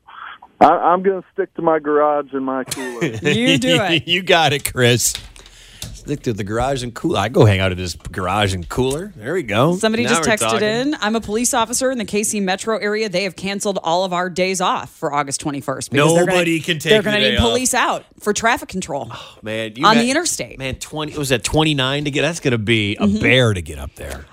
[0.61, 3.03] I, I'm going to stick to my garage and my cooler.
[3.23, 4.07] You do it.
[4.07, 5.13] you got it, Chris.
[6.05, 7.17] Stick to the garage and cooler.
[7.19, 9.11] I go hang out at his garage and cooler.
[9.15, 9.75] There we go.
[9.75, 10.67] Somebody Now just texted talking.
[10.67, 10.95] in.
[11.01, 13.09] I'm a police officer in the KC metro area.
[13.09, 15.89] They have canceled all of our days off for August 21st.
[15.89, 17.41] because they're Nobody gonna, can take They're going to need off.
[17.49, 19.07] police out for traffic control.
[19.11, 20.59] Oh, man you on met- the interstate.
[20.59, 22.21] Man, twenty was that twenty nine to get.
[22.21, 23.19] That's going to be a Mm-hmm.
[23.19, 24.25] bear to get up there.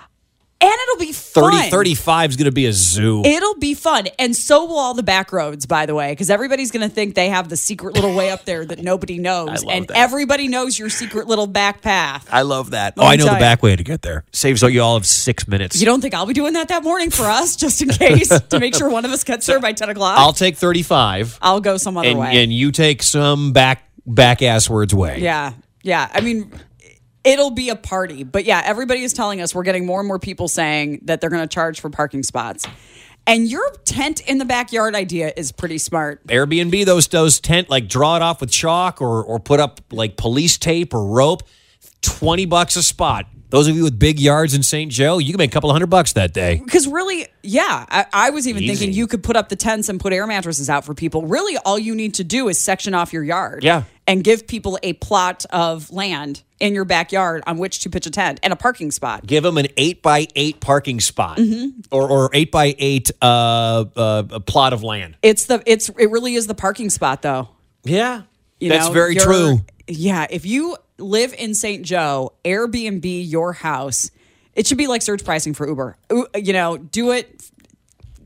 [0.63, 1.69] And it'll be 30, fun.
[1.69, 3.21] 35 is going to be a zoo.
[3.25, 4.07] It'll be fun.
[4.17, 7.15] And so will all the back roads, by the way, because everybody's going to think
[7.15, 9.63] they have the secret little way up there that nobody knows.
[9.69, 9.97] And that.
[9.97, 12.27] everybody knows your secret little back path.
[12.31, 12.97] I love that.
[12.97, 13.39] Let oh, I know the you.
[13.39, 14.23] back way to get there.
[14.31, 15.79] Saves you all of six minutes.
[15.79, 18.59] You don't think I'll be doing that that morning for us, just in case, to
[18.59, 20.17] make sure one of us gets there by 10 o'clock?
[20.17, 22.41] I'll take thirty five, I'll go some other and way.
[22.41, 25.19] and you take some back back ass words way.
[25.19, 25.53] Yeah.
[25.81, 26.09] Yeah.
[26.13, 26.51] I mean,
[27.23, 28.23] it'll be a party.
[28.23, 31.29] But yeah, everybody is telling us we're getting more and more people saying that they're
[31.29, 32.65] going to charge for parking spots.
[33.25, 36.25] And your tent in the backyard idea is pretty smart.
[36.27, 40.17] Airbnb those those tent like draw it off with chalk or or put up like
[40.17, 41.43] police tape or rope.
[42.01, 43.27] Twenty bucks a spot.
[43.53, 44.91] Those of you with big yards in St.
[44.91, 46.59] Joe, you can make a couple of hundred bucks that day.
[46.63, 48.73] Because really, yeah, I, I was even Easy.
[48.73, 51.21] thinking you could put up the tents and put air mattresses out for people.
[51.27, 53.63] Really, all you need to do is section off your yard.
[53.63, 53.83] Yeah.
[54.07, 58.09] And give people a plot of land in your backyard on which to pitch a
[58.09, 59.23] tent and a parking spot.
[59.25, 61.81] Give them an eight by eight parking spot Mm-hmm.
[61.91, 65.15] or or eight by eight uh, uh, a plot of land.
[65.21, 67.49] It's the it's it really is the parking spot though.
[67.83, 68.23] Yeah,
[68.59, 69.59] You that's know, very true.
[69.87, 71.83] yeah, if you live in St.
[71.83, 74.11] Joe, Airbnb your house.
[74.55, 75.97] It should be like surge pricing for Uber.
[76.35, 77.49] You know, do it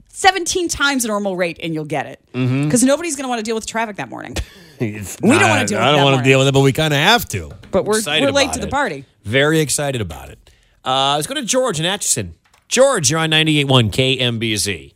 [0.10, 2.20] 17 times the normal rate and you'll get it.
[2.32, 4.36] Because nobody's going to want to deal with traffic that morning.
[4.80, 6.94] we don't wanna deal with I don't want to deal with it, but we kind
[6.94, 7.52] of have to.
[7.72, 9.06] But we're, we're late about to the party.
[9.24, 10.52] Very excited about it.
[10.86, 12.36] Uh, let's go to George in Atchison.
[12.68, 14.94] George, you're on 98.1 KMBZ.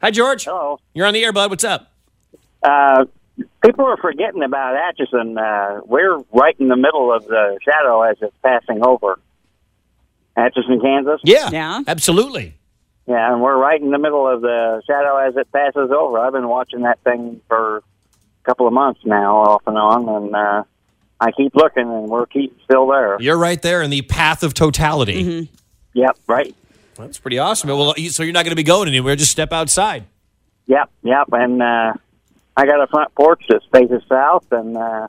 [0.00, 0.44] Hi, George.
[0.44, 0.78] Hello.
[0.94, 1.50] You're on the air, bud.
[1.50, 1.92] What's up?
[2.62, 3.06] Uh,
[3.64, 5.36] people are forgetting about Atchison.
[5.38, 9.18] Uh, we're right in the middle of the shadow as it's passing over.
[10.36, 11.20] Atchison, Kansas.
[11.24, 11.50] Yeah.
[11.50, 11.82] Yeah.
[11.86, 12.54] Absolutely.
[13.08, 16.18] Yeah, and we're right in the middle of the shadow as it passes over.
[16.18, 17.82] I've been watching that thing for a
[18.44, 20.64] couple of months now, off and on, and uh,
[21.18, 23.16] I keep looking, and we're keep still there.
[23.18, 25.24] You're right there in the path of totality.
[25.24, 25.54] Mm-hmm.
[25.94, 26.54] Yep, right.
[26.96, 27.70] That's pretty awesome.
[27.70, 29.16] Well, so you're not going to be going anywhere.
[29.16, 30.04] Just step outside.
[30.66, 31.94] Yep, yep, and uh,
[32.58, 35.06] I got a front porch that faces south, and uh,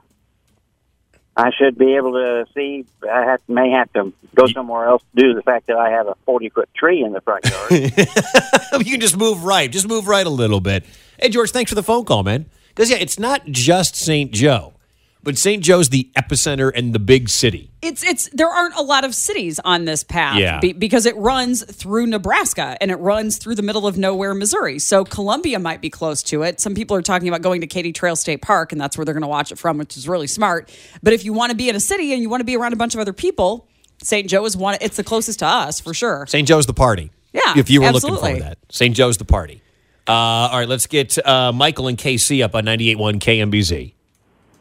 [1.36, 2.86] I should be able to see.
[3.12, 6.06] I have, may have to go somewhere else due to the fact that I have
[6.08, 7.72] a forty foot tree in the front yard.
[8.86, 9.72] you can just move right.
[9.72, 10.86] Just move right a little bit.
[11.20, 12.46] Hey, George, thanks for the phone call, man.
[12.68, 14.32] Because, yeah, it's not just St.
[14.32, 14.74] Joe,
[15.22, 15.64] but St.
[15.64, 17.70] Joe's the epicenter and the big city.
[17.82, 20.60] It's it's there aren't a lot of cities on this path Yeah.
[20.60, 24.80] be- because it runs through Nebraska and it runs through the middle of nowhere, Missouri.
[24.80, 26.60] So Columbia might be close to it.
[26.60, 29.14] Some people are talking about going to Katy Trail State Park and that's where they're
[29.14, 30.70] going to watch it from, which is really smart.
[31.04, 32.74] But if you want to be in a city and you want to be around
[32.74, 33.68] a bunch of other people,
[34.02, 34.30] St.
[34.30, 34.78] Joe is one.
[34.82, 36.26] It's the closest to us for sure.
[36.28, 36.48] St.
[36.48, 37.12] Joe's the party.
[37.34, 38.58] Yeah, If you were looking for that.
[38.70, 38.96] St.
[38.96, 39.62] Joe's the party.
[40.08, 43.94] Uh, all right, let's get uh, Michael and KC up on 98.1 KMBZ.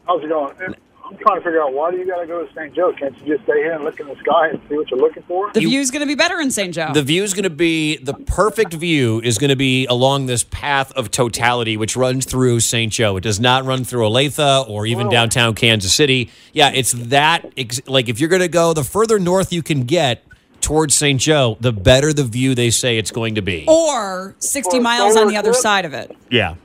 [0.09, 0.55] How's it going?
[0.59, 2.73] I'm trying to figure out why do you got to go to St.
[2.73, 2.91] Joe?
[2.97, 5.21] Can't you just stay here and look in the sky and see what you're looking
[5.21, 5.51] for?
[5.53, 6.73] The view's going to be better in St.
[6.73, 6.89] Joe.
[6.95, 10.43] The view is going to be the perfect view is going to be along this
[10.43, 12.91] path of totality, which runs through St.
[12.91, 13.17] Joe.
[13.17, 16.31] It does not run through Olathe or even downtown Kansas City.
[16.53, 17.45] Yeah, it's that.
[17.55, 20.23] Ex- like if you're going to go, the further north you can get
[20.59, 21.21] towards St.
[21.21, 23.65] Joe, the better the view they say it's going to be.
[23.67, 26.15] or 60 miles on solar the other side of it.
[26.31, 26.55] Yeah.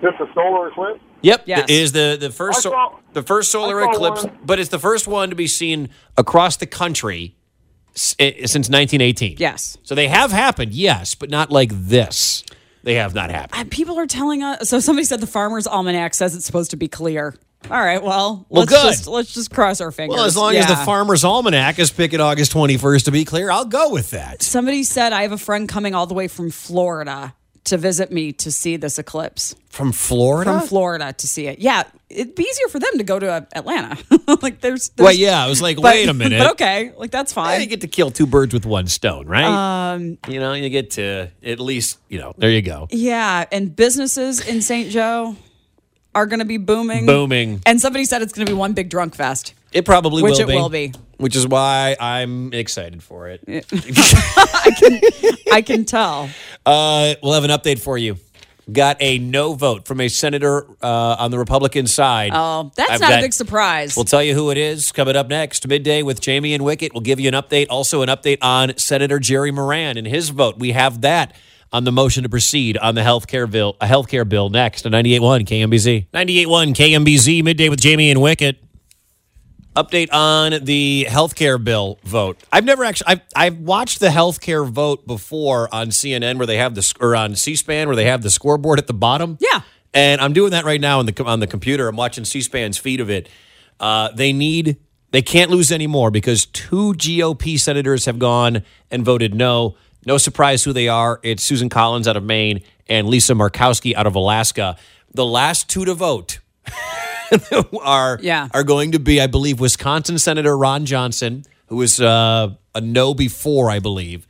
[0.00, 1.00] Just a solar eclipse?
[1.24, 1.42] Yep.
[1.46, 1.64] Yes.
[1.64, 4.38] It is the the first saw- the first solar eclipse, one.
[4.44, 7.34] but it's the first one to be seen across the country
[7.94, 9.36] s- i- since 1918.
[9.38, 9.76] Yes.
[9.82, 12.44] So they have happened, yes, but not like this.
[12.82, 13.60] They have not happened.
[13.66, 14.68] Uh, People are telling us.
[14.68, 17.34] So somebody said the Farmer's Almanac says it's supposed to be clear.
[17.70, 18.02] All right.
[18.02, 18.82] Well, Well, let's good.
[18.82, 20.16] just let's just cross our fingers.
[20.16, 23.64] Well, as long as the Farmer's Almanac is picking August 21st to be clear, I'll
[23.64, 24.42] go with that.
[24.42, 28.32] Somebody said I have a friend coming all the way from Florida to visit me
[28.32, 29.54] to see this eclipse.
[29.70, 30.58] From Florida?
[30.60, 31.58] From Florida to see it.
[31.60, 33.96] Yeah, it'd be easier for them to go to uh, Atlanta.
[34.42, 36.38] like there's, there's Well, yeah, I was like, but- wait a minute.
[36.38, 37.60] But okay, like that's Yeah, fine.
[37.62, 39.92] you get to kill two birds with one stone, right?
[39.94, 42.86] Um, you know, you get to at least, you know, there you go.
[42.90, 44.90] yeah, and businesses in St.
[44.90, 45.34] Joe
[46.14, 47.06] are going to be booming.
[47.06, 47.60] Booming.
[47.66, 49.54] And somebody said it's going to be one big drunk fest.
[49.74, 50.54] It probably Which will it be.
[50.54, 50.92] will be.
[51.18, 53.42] Which is why I'm excited for it.
[53.48, 55.00] I can
[55.52, 56.30] I can tell.
[56.64, 58.16] Uh, we'll have an update for you.
[58.72, 62.30] Got a no vote from a senator uh, on the Republican side.
[62.34, 63.94] Oh, that's I've not got- a big surprise.
[63.96, 66.94] We'll tell you who it is coming up next, midday with Jamie and Wicket.
[66.94, 67.66] We'll give you an update.
[67.68, 70.56] Also, an update on Senator Jerry Moran and his vote.
[70.58, 71.34] We have that
[71.72, 73.76] on the motion to proceed on the healthcare bill.
[73.82, 76.06] A healthcare bill next on 98.1 KMBZ.
[76.14, 78.56] 98.1 KMBZ midday with Jamie and Wicket.
[79.76, 82.40] Update on the healthcare bill vote.
[82.52, 86.76] I've never actually I've I've watched the healthcare vote before on CNN where they have
[86.76, 89.36] the or on C-SPAN where they have the scoreboard at the bottom.
[89.40, 89.62] Yeah.
[89.92, 91.88] And I'm doing that right now on the on the computer.
[91.88, 93.28] I'm watching C-SPAN's feed of it.
[93.80, 94.76] Uh, they need
[95.10, 99.76] they can't lose anymore because two GOP senators have gone and voted no.
[100.06, 101.18] No surprise who they are.
[101.22, 104.76] It's Susan Collins out of Maine and Lisa Murkowski out of Alaska.
[105.12, 106.40] The last two to vote
[107.82, 108.48] are Yeah.
[108.52, 113.14] are going to be, I believe, Wisconsin Senator Ron Johnson, who was uh, a no
[113.14, 114.26] before, I believe,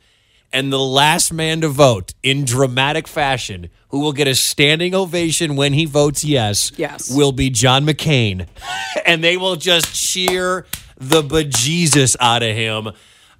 [0.53, 5.55] and the last man to vote in dramatic fashion, who will get a standing ovation
[5.55, 7.13] when he votes yes, Yes.
[7.13, 8.47] will be John McCain,
[9.05, 10.65] and they will just cheer
[10.97, 12.89] the bejesus out of him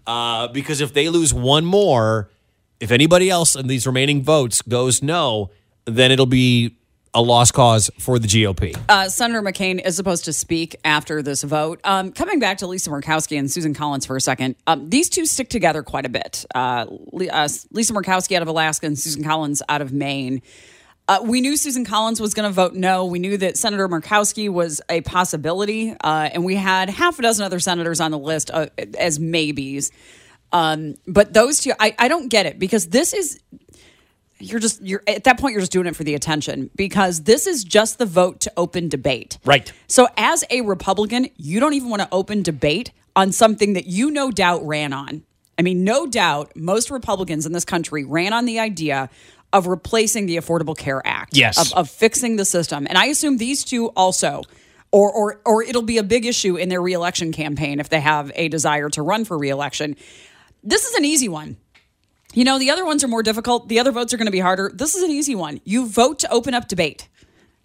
[0.05, 2.29] uh, because if they lose one more,
[2.81, 5.49] if anybody else in these remaining votes goes no,
[5.85, 6.75] then it'll be
[7.15, 8.77] a lost cause for the GOP.
[8.89, 11.79] Uh, Senator McCain is supposed to speak after this vote.
[11.83, 15.25] Um, coming back to Lisa Murkowski and Susan Collins for a second, um, these two
[15.25, 16.45] stick together quite a bit.
[16.53, 16.85] Uh,
[17.31, 20.41] uh, Lisa Murkowski out of Alaska and Susan Collins out of Maine.
[21.07, 23.05] Uh, we knew Susan Collins was going to vote no.
[23.05, 27.45] We knew that Senator Murkowski was a possibility, uh, and we had half a dozen
[27.45, 29.91] other senators on the list uh, as maybes.
[30.51, 33.39] Um, but those two, I, I don't get it because this is
[34.39, 37.47] you're just you're at that point you're just doing it for the attention because this
[37.47, 39.37] is just the vote to open debate.
[39.45, 39.71] Right.
[39.87, 44.11] So as a Republican, you don't even want to open debate on something that you
[44.11, 45.23] no doubt ran on.
[45.57, 49.09] I mean, no doubt most Republicans in this country ran on the idea
[49.53, 51.37] of replacing the Affordable Care Act.
[51.37, 51.57] Yes.
[51.57, 52.85] Of, of fixing the system.
[52.89, 54.43] And I assume these two also
[54.91, 58.31] or or or it'll be a big issue in their reelection campaign if they have
[58.35, 59.95] a desire to run for reelection.
[60.63, 61.57] This is an easy one.
[62.35, 63.69] You know, the other ones are more difficult.
[63.69, 64.69] The other votes are going to be harder.
[64.73, 65.61] This is an easy one.
[65.63, 67.07] You vote to open up debate.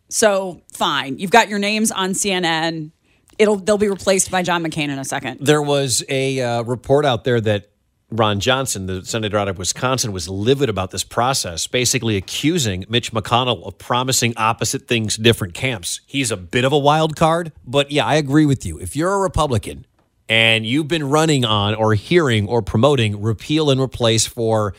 [0.09, 1.18] So, fine.
[1.18, 2.92] You've got your names on CNN.
[3.37, 5.40] It'll they'll be replaced by John McCain in a second.
[5.40, 7.70] There was a uh, report out there that
[8.12, 13.12] Ron Johnson, the senator out of Wisconsin, was livid about this process, basically accusing Mitch
[13.12, 16.00] McConnell of promising opposite things different camps.
[16.06, 18.78] He's a bit of a wild card, but yeah, I agree with you.
[18.78, 19.87] If you're a Republican
[20.30, 24.74] and you've been running on or hearing or promoting repeal and replace for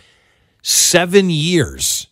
[0.64, 2.08] seven years,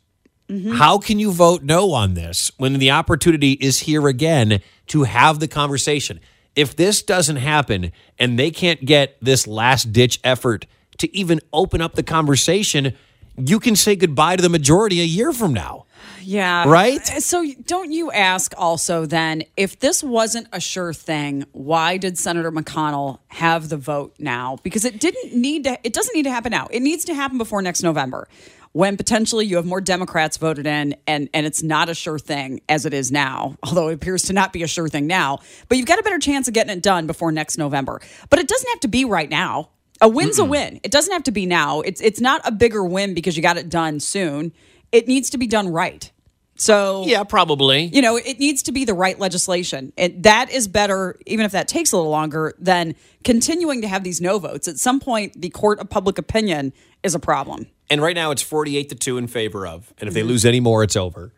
[0.50, 0.74] mm-hmm.
[0.74, 5.40] how can you vote no on this when the opportunity is here again to have
[5.40, 6.20] the conversation?
[6.54, 10.66] If this doesn't happen and they can't get this last ditch effort
[10.98, 12.94] to even open up the conversation,
[13.38, 15.86] you can say goodbye to the majority a year from now.
[16.30, 16.70] Yeah.
[16.70, 17.02] Right?
[17.12, 22.20] Uh, so don't you ask also then if this wasn't a sure thing, why did
[22.20, 24.58] Senator McConnell have the vote now?
[24.62, 26.68] Because it didn't need to it doesn't need to happen now.
[26.70, 28.28] It needs to happen before next November
[28.74, 32.62] when potentially you have more Democrats voted in and and it's not a sure thing
[32.70, 35.40] as it is now, although it appears to not be a sure thing now.
[35.68, 38.02] But you've got a better chance of getting it done before next November.
[38.30, 39.70] But it doesn't have to be right now.
[40.00, 40.80] A win's a win.
[40.84, 41.82] It doesn't have to be now.
[41.82, 44.54] It's it's not a bigger win because you got it done soon.
[44.92, 46.12] It needs to be done right.
[46.60, 47.86] So Yeah, probably.
[47.86, 49.94] you know, it needs to be the right legislation.
[49.98, 54.04] It, that is better, even if that takes a little longer, than continuing to have
[54.04, 54.68] these no votes.
[54.68, 57.68] At some point, the court of public opinion is a problem.
[57.90, 59.94] And right now it's 48 to 2 in favor of.
[60.00, 60.14] And if Mm-hmm.
[60.16, 61.34] they lose any more, it's over.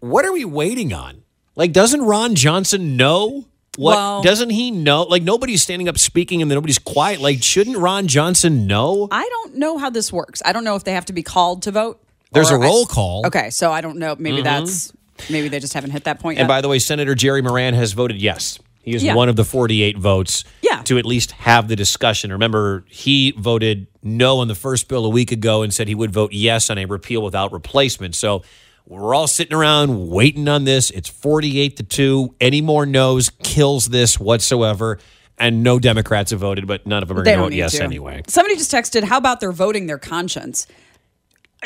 [0.00, 1.22] What are we waiting on?
[1.56, 3.46] Like, doesn't Ron Johnson know?
[3.76, 5.02] What Well- doesn't he know?
[5.04, 7.20] Like nobody's standing up speaking and nobody's quiet.
[7.20, 9.08] Like, shouldn't Ron Johnson know?
[9.10, 10.42] I don't know how this works.
[10.44, 12.00] I don't know if they have to be called to vote.
[12.34, 13.26] There's a roll call.
[13.26, 14.16] Okay, so I don't know.
[14.18, 14.44] Maybe mm-hmm.
[14.44, 14.92] that's
[15.30, 16.42] maybe they just haven't hit that point And yet.
[16.42, 18.58] And by the way, Senator Jerry Moran has voted yes.
[18.82, 19.14] He is Yeah.
[19.14, 20.82] one of the 48 votes Yeah.
[20.82, 22.30] to at least have the discussion.
[22.32, 26.12] Remember, he voted no on the first bill a week ago and said he would
[26.12, 28.14] vote yes on a repeal without replacement.
[28.14, 28.42] So
[28.86, 30.90] we're all sitting around waiting on this.
[30.90, 32.34] It's 48 to 2.
[32.40, 34.98] Any more no's kills this whatsoever.
[35.38, 37.50] And no Democrats have voted, but none of them are they going to don't vote
[37.50, 37.82] need yes to.
[37.82, 38.22] anyway.
[38.28, 40.68] Somebody just texted, "How about they're voting their conscience?"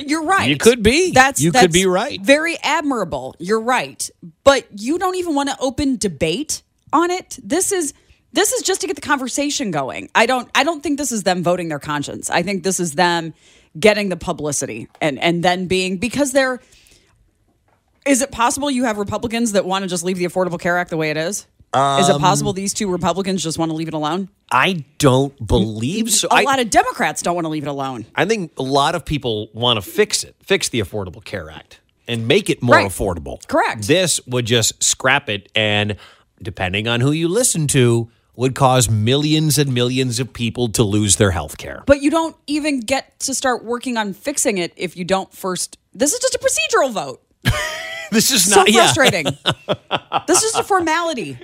[0.00, 0.48] You're right.
[0.48, 1.12] You could be.
[1.12, 2.20] That's You could be right.
[2.20, 3.34] Very admirable.
[3.38, 4.08] You're right,
[4.44, 7.38] but you don't even want to open debate on it.
[7.42, 7.94] This is
[8.32, 10.10] this is just to get the conversation going.
[10.14, 12.30] I don't I don't think this is them voting their conscience.
[12.30, 13.34] I think this is them
[13.78, 16.60] getting the publicity and and then being because they're.
[18.06, 20.88] Is it possible you have Republicans that want to just leave the Affordable Care Act
[20.88, 21.46] the way it is?
[21.74, 24.28] Is Um, it possible these two Republicans just want to leave it alone?
[24.50, 26.28] I don't believe so.
[26.30, 28.06] A I- lot of Democrats don't want to leave it alone.
[28.14, 31.80] I think a lot of people want to fix it, fix the Affordable Care Act,
[32.06, 32.86] and make it more Right.
[32.90, 33.46] affordable.
[33.48, 33.86] Correct.
[33.86, 35.96] This would just scrap it, and
[36.42, 41.16] depending on who you listen to, would cause millions and millions of people to lose
[41.16, 41.82] their health care.
[41.86, 45.76] But you don't even get to start working on fixing it if you don't first.
[45.92, 47.20] This is just a procedural vote.
[48.10, 48.84] This is So not yeah.
[48.90, 49.36] frustrating.
[50.26, 51.36] this is a formality,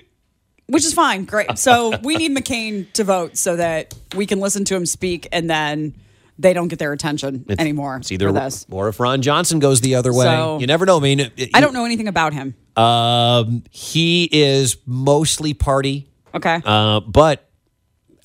[0.67, 1.25] which is fine.
[1.25, 1.59] Great.
[1.59, 5.49] So we need McCain to vote so that we can listen to him speak and
[5.51, 5.95] then
[6.39, 8.67] they don't get their attention anymore It's either this.
[8.71, 10.97] or if Ron Johnson goes the other way, So- you never know.
[10.97, 12.55] I mean, it- it- I don't know anything about him.
[12.77, 16.09] Um, he is mostly party.
[16.35, 16.61] Okay.
[16.65, 17.49] Uh, but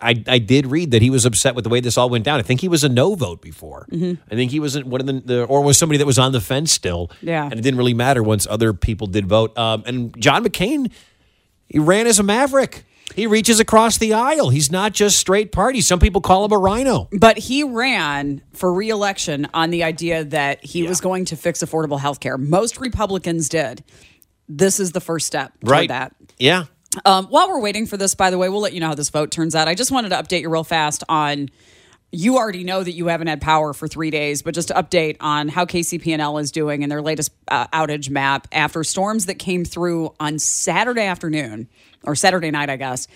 [0.01, 2.39] I, I did read that he was upset with the way this all went down.
[2.39, 3.85] I think he was a no vote before.
[3.91, 4.19] Mm-hmm.
[4.31, 6.41] I think he was one of the, the or was somebody that was on the
[6.41, 7.11] fence still.
[7.21, 7.43] Yeah.
[7.43, 9.55] and it didn't really matter once other people did vote.
[9.57, 10.89] Um, and John McCain,
[11.69, 12.83] he ran as a maverick.
[13.15, 14.49] He reaches across the aisle.
[14.49, 15.81] He's not just straight party.
[15.81, 17.09] Some people call him a RINO.
[17.11, 21.99] But he ran for reelection on the idea that he was going to fix affordable
[21.99, 22.37] health care.
[22.37, 23.83] Most Republicans did.
[24.47, 25.89] This is the first step Right.
[25.89, 26.15] that.
[26.37, 26.65] Yeah.
[27.05, 29.09] Um, while we're waiting for this, by the way, we'll let you know how this
[29.09, 29.67] vote turns out.
[29.67, 31.49] I just wanted to update you real fast on.
[32.11, 35.17] You already know that you haven't had power for three days, but just to update
[35.19, 39.63] on how KCP&L is doing in their latest uh, outage map after storms that came
[39.63, 41.69] through on Saturday afternoon
[42.03, 43.07] or Saturday night, I guess.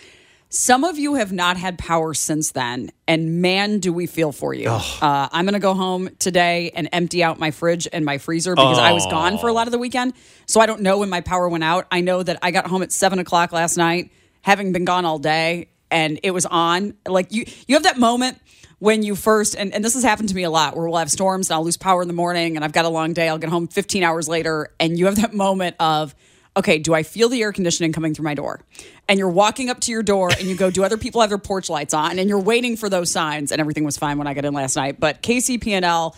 [0.50, 4.54] Some of you have not had power since then, and man, do we feel for
[4.54, 4.68] you.
[5.02, 8.54] Uh, I'm going to go home today and empty out my fridge and my freezer
[8.54, 10.14] because I was gone for a lot of the weekend.
[10.46, 11.88] So I don't know when my power went out.
[11.92, 14.12] I know that I got home at seven o'clock last night,
[14.42, 16.94] having been gone all day, and it was on.
[17.08, 18.40] Like you, you have that moment
[18.84, 21.10] when you first and, and this has happened to me a lot where we'll have
[21.10, 23.30] storms and I'll lose power in the morning and I've got a long day.
[23.30, 26.14] I'll get home 15 hours later and you have that moment of,
[26.58, 28.60] okay, do I feel the air conditioning coming through my door?
[29.08, 31.38] And you're walking up to your door and you go, do other people have their
[31.38, 32.20] porch lights on?
[32.20, 34.76] And you're waiting for those signs and everything was fine when I got in last
[34.76, 35.00] night.
[35.00, 36.18] But KCP&L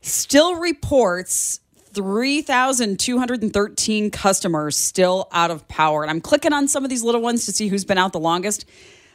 [0.00, 1.60] still reports
[1.92, 6.04] 3,213 customers still out of power.
[6.04, 8.18] And I'm clicking on some of these little ones to see who's been out the
[8.18, 8.64] longest.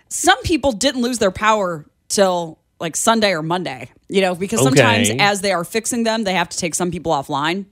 [0.09, 5.09] Some people didn't lose their power till like Sunday or Monday, you know, because sometimes
[5.09, 5.17] Okay.
[5.17, 7.65] as they are fixing them, they have to take some people offline.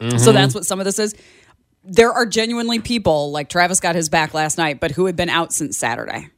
[0.00, 0.18] Mm-hmm.
[0.18, 1.14] So that's what some of this is.
[1.84, 5.30] There are genuinely people like Travis got his back last night, but who had been
[5.30, 6.28] out since Saturday.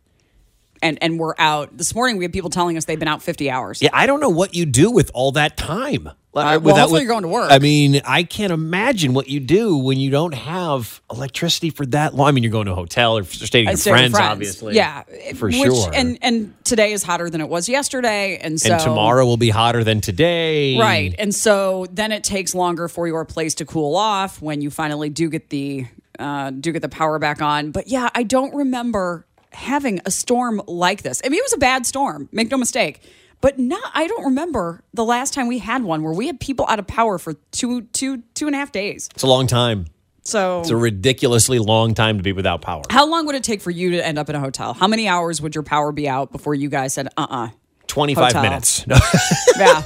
[0.82, 1.76] And and we're out.
[1.76, 3.82] This morning we had people telling us they've been out 50 hours.
[3.82, 6.10] Yeah, I don't know what you do with all that time.
[6.32, 7.50] Uh, well, hopefully you're going to work.
[7.50, 12.14] I mean, I can't imagine what you do when you don't have electricity for that
[12.14, 12.28] long.
[12.28, 14.30] I mean, you're going to a hotel or staying with friends, friends.
[14.30, 14.76] obviously.
[14.76, 15.02] Yeah,
[15.34, 15.90] for which, sure.
[15.92, 19.50] And and today is hotter than it was yesterday, and so and tomorrow will be
[19.50, 20.78] hotter than today.
[20.78, 21.12] right?
[21.18, 25.10] And so then it takes longer for your place to cool off when you finally
[25.10, 25.88] do get the
[26.20, 27.72] uh, do get the power back on.
[27.72, 31.20] But yeah, I don't remember having a storm like this.
[31.24, 32.28] I mean, it was a bad storm.
[32.32, 33.02] Make no mistake.
[33.40, 36.66] But not, I don't remember the last time we had one where we had people
[36.68, 39.08] out of power for two, two, two and a half days.
[39.14, 39.86] It's a long time.
[40.24, 42.82] So It's a ridiculously long time to be without power.
[42.90, 44.74] how long would it take for you to end up in a hotel?
[44.74, 47.48] How many hours would your power be out before you guys said, uh uh
[47.86, 48.42] 25 Hotel.
[48.42, 48.84] minutes.
[49.58, 49.82] Yeah.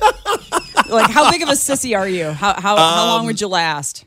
[0.91, 2.31] like, how big of a sissy are you?
[2.33, 4.05] How, how, how Um, long would you last?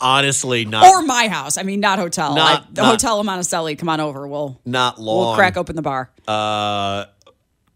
[0.00, 1.56] Honestly, not Or my house.
[1.58, 2.34] I mean, not hotel.
[2.34, 3.76] Not- I, the not- Hotel in Monticelli.
[3.78, 4.26] Come on over.
[4.28, 5.26] We'll, not long.
[5.28, 6.10] we'll crack open the bar.
[6.28, 7.06] Uh,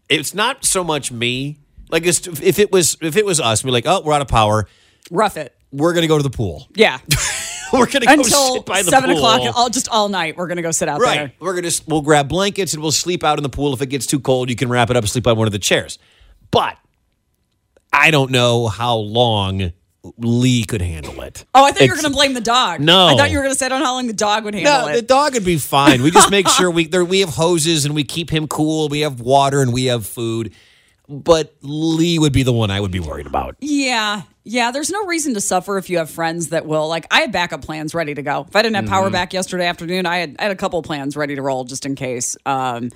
[0.07, 1.59] it's not so much me.
[1.89, 4.27] Like it's- if it was if it was us, we're like, oh, we're out of
[4.27, 4.67] power.
[5.11, 5.55] Rough it.
[5.71, 6.67] We're gonna go to the pool.
[6.75, 6.99] Yeah.
[7.73, 9.17] we're gonna go Until sit by the seven pool.
[9.19, 11.15] o'clock, all, just all night, we're going to go sit out Right.
[11.17, 11.33] there.
[11.39, 13.73] We're gonna s- we'll grab blankets and we'll sleep out in the pool.
[13.73, 15.51] If it gets too cold, you can wrap it up and sleep on one of
[15.51, 15.99] the chairs.
[16.49, 16.77] But
[17.93, 19.71] I don't know how long
[20.17, 21.45] Lee could handle it.
[21.53, 22.79] Oh, I thought you were It's- going to blame the dog.
[22.79, 23.07] No.
[23.07, 24.53] I thought you were going to say, I don't know how long the dog would
[24.53, 24.81] handle it.
[24.85, 24.95] No, it.
[24.95, 26.01] the dog would be fine.
[26.01, 28.87] We just make sure we there we have hoses and we keep him cool.
[28.89, 30.53] We have water and we have food.
[31.09, 33.55] But Lee would be the one I would be worried about.
[33.59, 34.21] Yeah.
[34.43, 34.71] Yeah.
[34.71, 36.87] There's no reason to suffer if you have friends that will.
[36.87, 38.45] Like, I had backup plans ready to go.
[38.47, 38.93] If I didn't have Mm-hmm.
[38.93, 41.85] power back yesterday afternoon, I had, I had a couple plans ready to roll just
[41.85, 42.37] in case.
[42.45, 42.91] Um,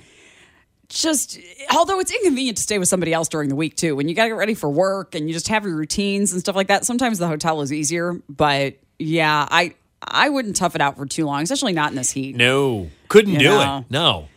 [0.88, 1.38] just,
[1.74, 4.24] although it's inconvenient to stay with somebody else during the week too, when you got
[4.24, 6.84] to get ready for work and you just have your routines and stuff like that.
[6.84, 9.74] Sometimes the hotel is easier, but yeah, I,
[10.06, 12.36] I wouldn't tough it out for too long, especially not in this heat.
[12.36, 13.78] No, couldn't You do know.
[13.78, 13.84] it.
[13.90, 14.28] No,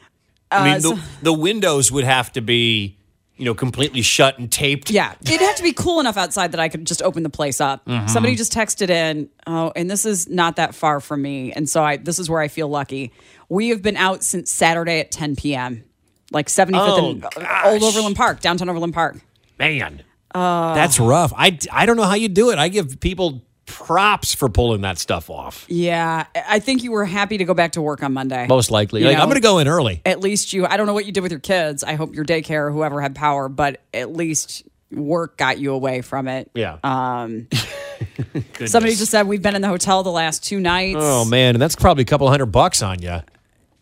[0.51, 2.97] I mean Uh, the, the windows would have to be,
[3.35, 4.89] you know, completely shut and taped.
[4.89, 7.59] Yeah, it'd have to be cool enough outside that I could just open the place
[7.61, 7.85] up.
[7.85, 8.07] Mm-hmm.
[8.07, 11.83] Somebody just texted in, oh, and this is not that far from me, and so
[11.83, 13.11] I this is where I feel lucky.
[13.49, 15.83] We have been out since Saturday at 10 p.m.
[16.31, 17.65] Like 75th Oh, and gosh.
[17.65, 19.17] Old Overland Park, downtown Overland Park.
[19.57, 20.03] Man,
[20.35, 21.33] Uh, that's rough.
[21.35, 22.59] I, I don't know how you do it.
[22.59, 25.65] I give people props for pulling that stuff off.
[25.67, 28.45] Yeah, I think you were happy to go back to work on Monday.
[28.47, 30.01] Most likely, like know, I'm going to go in early.
[30.05, 30.65] At least you.
[30.65, 31.83] I don't know what you did with your kids.
[31.83, 36.01] I hope your daycare, or whoever had power, but at least work got you away
[36.01, 36.49] from it.
[36.53, 36.77] Yeah.
[36.83, 37.47] Um,
[38.65, 40.99] somebody just said we've been in the hotel the last two nights.
[41.01, 43.19] Oh man, and that's probably a couple hundred bucks on you.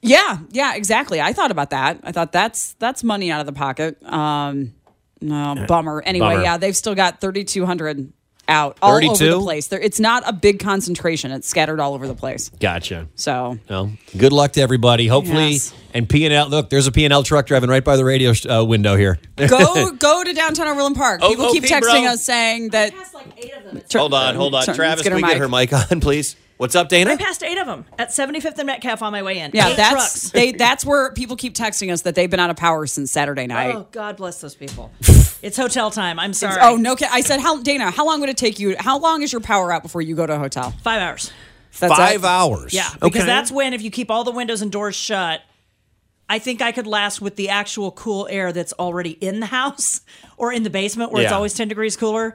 [0.08, 1.20] Yeah, yeah, exactly.
[1.22, 2.00] I thought about that.
[2.04, 4.02] I thought that's that's money out of the pocket.
[4.04, 4.74] Um,
[5.22, 6.02] no, bummer.
[6.06, 6.44] Anyway, bummer.
[6.44, 8.12] yeah, they've still got thirty two hundred
[8.48, 9.68] out all over the place.
[9.70, 11.32] There, it's not a big concentration.
[11.32, 12.50] It's scattered all over the place.
[12.60, 13.08] Gotcha.
[13.16, 15.08] So Well, good luck to everybody.
[15.08, 15.74] Hopefully, Yes.
[15.96, 16.50] and P and L.
[16.50, 19.18] Look, there's a P and L truck driving right by the radio uh, window here.
[19.36, 21.22] go go to downtown Overland Park.
[21.24, 22.12] Oh, People keep okay, texting bro.
[22.14, 22.94] us saying that.
[23.94, 25.04] hold on, hold on, Sorry, Travis.
[25.04, 26.36] get Can we her get her mic on, please?
[26.58, 27.12] What's up, Dana?
[27.12, 29.52] I passed eight of them at 75th and Metcalf on my way in.
[29.54, 30.30] Yeah, eight that's trucks.
[30.32, 30.54] they.
[30.54, 33.76] That's where people keep texting us that they've been out of power since Saturday night.
[33.76, 34.90] Oh, God bless those people.
[35.42, 36.18] it's hotel time.
[36.18, 36.58] I'm sorry.
[36.62, 36.96] Oh no!
[37.12, 37.92] I said, how Dana?
[37.92, 38.76] How long would it take you?
[38.80, 40.72] How long is your power out before you go to a hotel?
[40.82, 41.32] Five hours.
[41.78, 42.26] That's Five it?
[42.26, 42.74] hours.
[42.74, 43.26] Yeah, because Okay.
[43.26, 45.42] that's when if you keep all the windows and doors shut,
[46.30, 50.00] I think I could last with the actual cool air that's already in the house
[50.38, 52.34] or in the basement where it's always 10 degrees cooler.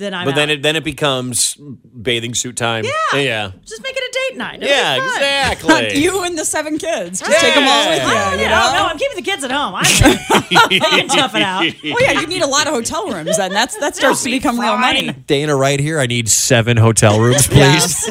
[0.00, 0.54] Then I'm But then out.
[0.56, 2.84] it then it becomes bathing suit time.
[2.84, 3.20] Yeah.
[3.20, 3.52] Yeah.
[3.66, 4.62] just make it a date night.
[4.62, 5.98] It'll Yeah, exactly.
[6.02, 7.20] you and the seven kids.
[7.20, 8.08] Just take them all with you.
[8.08, 8.46] Oh, you yeah.
[8.46, 8.78] Oh, know?
[8.78, 9.74] Oh, no, I'm keeping the kids at home.
[9.76, 9.84] I'm
[10.70, 11.60] they can tough it out.
[11.84, 14.38] Well, yeah, you need a lot of hotel rooms, then that's that starts to be
[14.38, 15.12] become real money.
[15.12, 16.00] Dana, right here.
[16.00, 18.08] I need seven hotel rooms, please.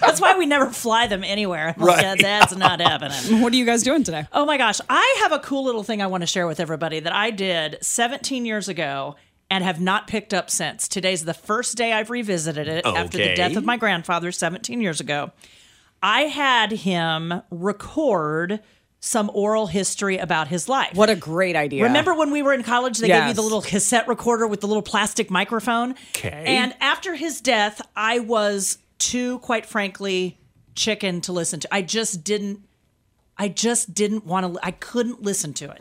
[0.00, 1.74] That's why we never fly them anywhere.
[1.78, 2.02] Right.
[2.02, 3.40] Yeah, that's not happening.
[3.40, 4.26] what are you guys doing today?
[4.32, 7.00] Oh my gosh, I have a cool little thing I want to share with everybody
[7.00, 9.16] that I did 17 years ago
[9.54, 10.88] and have not picked up since.
[10.88, 15.00] Today's the first day I've revisited it after the death of my grandfather 17 years
[15.00, 15.30] ago.
[16.02, 18.58] I had him record
[18.98, 20.96] some oral history about his life.
[20.96, 21.84] What a great idea.
[21.84, 24.66] Remember when we were in college, they gave you the little cassette recorder with the
[24.66, 25.94] little plastic microphone?
[26.16, 26.42] Okay.
[26.44, 30.36] And after his death, I was too, quite frankly,
[30.74, 31.68] chicken to listen to.
[31.72, 32.66] I just didn't,
[33.38, 35.80] I just didn't want to, I couldn't listen to it.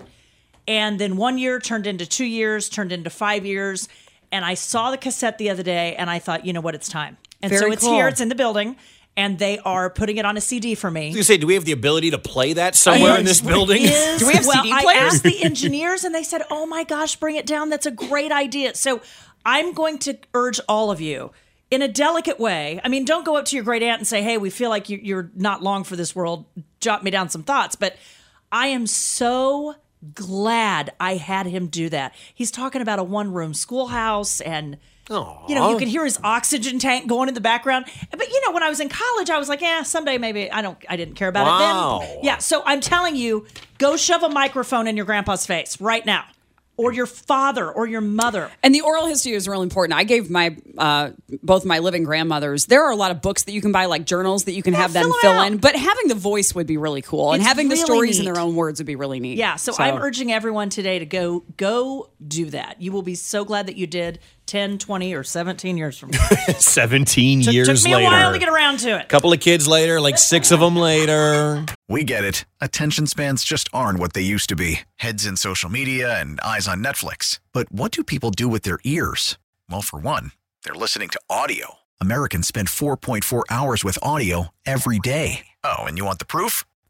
[0.68, 3.89] And then one year turned into two years, turned into five years.
[4.32, 6.88] And I saw the cassette the other day and I thought, you know what, it's
[6.89, 7.18] time.
[7.41, 7.93] And so it's cool.
[7.93, 8.78] here, it's in the building,
[9.18, 11.09] and they are putting it on a CD for me.
[11.16, 13.82] I say, do we have the ability to play that somewhere in this building?
[13.84, 15.14] Is- Do we have well, CD I players?
[15.16, 17.70] asked the engineers and they said, "Oh my gosh, bring it down.
[17.70, 19.01] That's a great idea." So,
[19.45, 21.32] I'm going to urge all of you
[21.70, 22.80] in a delicate way.
[22.84, 24.88] I mean, don't go up to your great aunt and say, "Hey, we feel like
[24.88, 26.45] you- you're not long for this world.
[26.80, 27.97] Jot me down some thoughts." But
[28.53, 29.76] I am so
[30.14, 32.14] glad I had him do that.
[32.34, 34.78] He's talking about a one-room schoolhouse and
[35.10, 37.86] you know, you can hear his oxygen tank going in the background.
[38.10, 40.62] But you know, when I was in college, I was like, yeah, someday maybe I
[40.62, 41.99] don't I didn't care about Wow.
[42.01, 42.20] it then.
[42.24, 43.45] Yeah, so I'm telling you,
[43.80, 46.24] go shove a microphone in your grandpa's face right now.
[46.76, 48.49] Or your father or your mother.
[48.63, 49.97] And the oral history is really important.
[49.97, 51.11] I gave my uh,
[51.43, 52.65] both my living grandmothers.
[52.65, 54.74] There are a lot of books that you can buy, like journals that you can
[54.74, 55.57] have them fill fill in.
[55.57, 58.26] But having the voice would be really cool, and It's having the really stories in
[58.26, 59.38] their own words would be really neat.
[59.38, 62.82] Yeah, so, I'm urging everyone today to go go do that.
[62.82, 66.28] You will be so glad that you did 10, 20 or 17 years from now.
[66.60, 68.08] 17 Took- years took me later.
[68.08, 69.04] a while to get around to it.
[69.04, 71.66] A couple of kids later, like six of them later.
[71.88, 72.46] We get it.
[72.62, 76.68] Attention spans just aren't what they used to be heads in social media and eyes
[76.68, 77.39] on Netflix.
[77.54, 79.38] But what do people do with their ears?
[79.70, 80.32] Well, for one,
[80.64, 81.76] they're listening to audio.
[82.02, 85.46] Americans spend 4.4 hours with audio every day.
[85.64, 86.66] Oh, and you want the proof?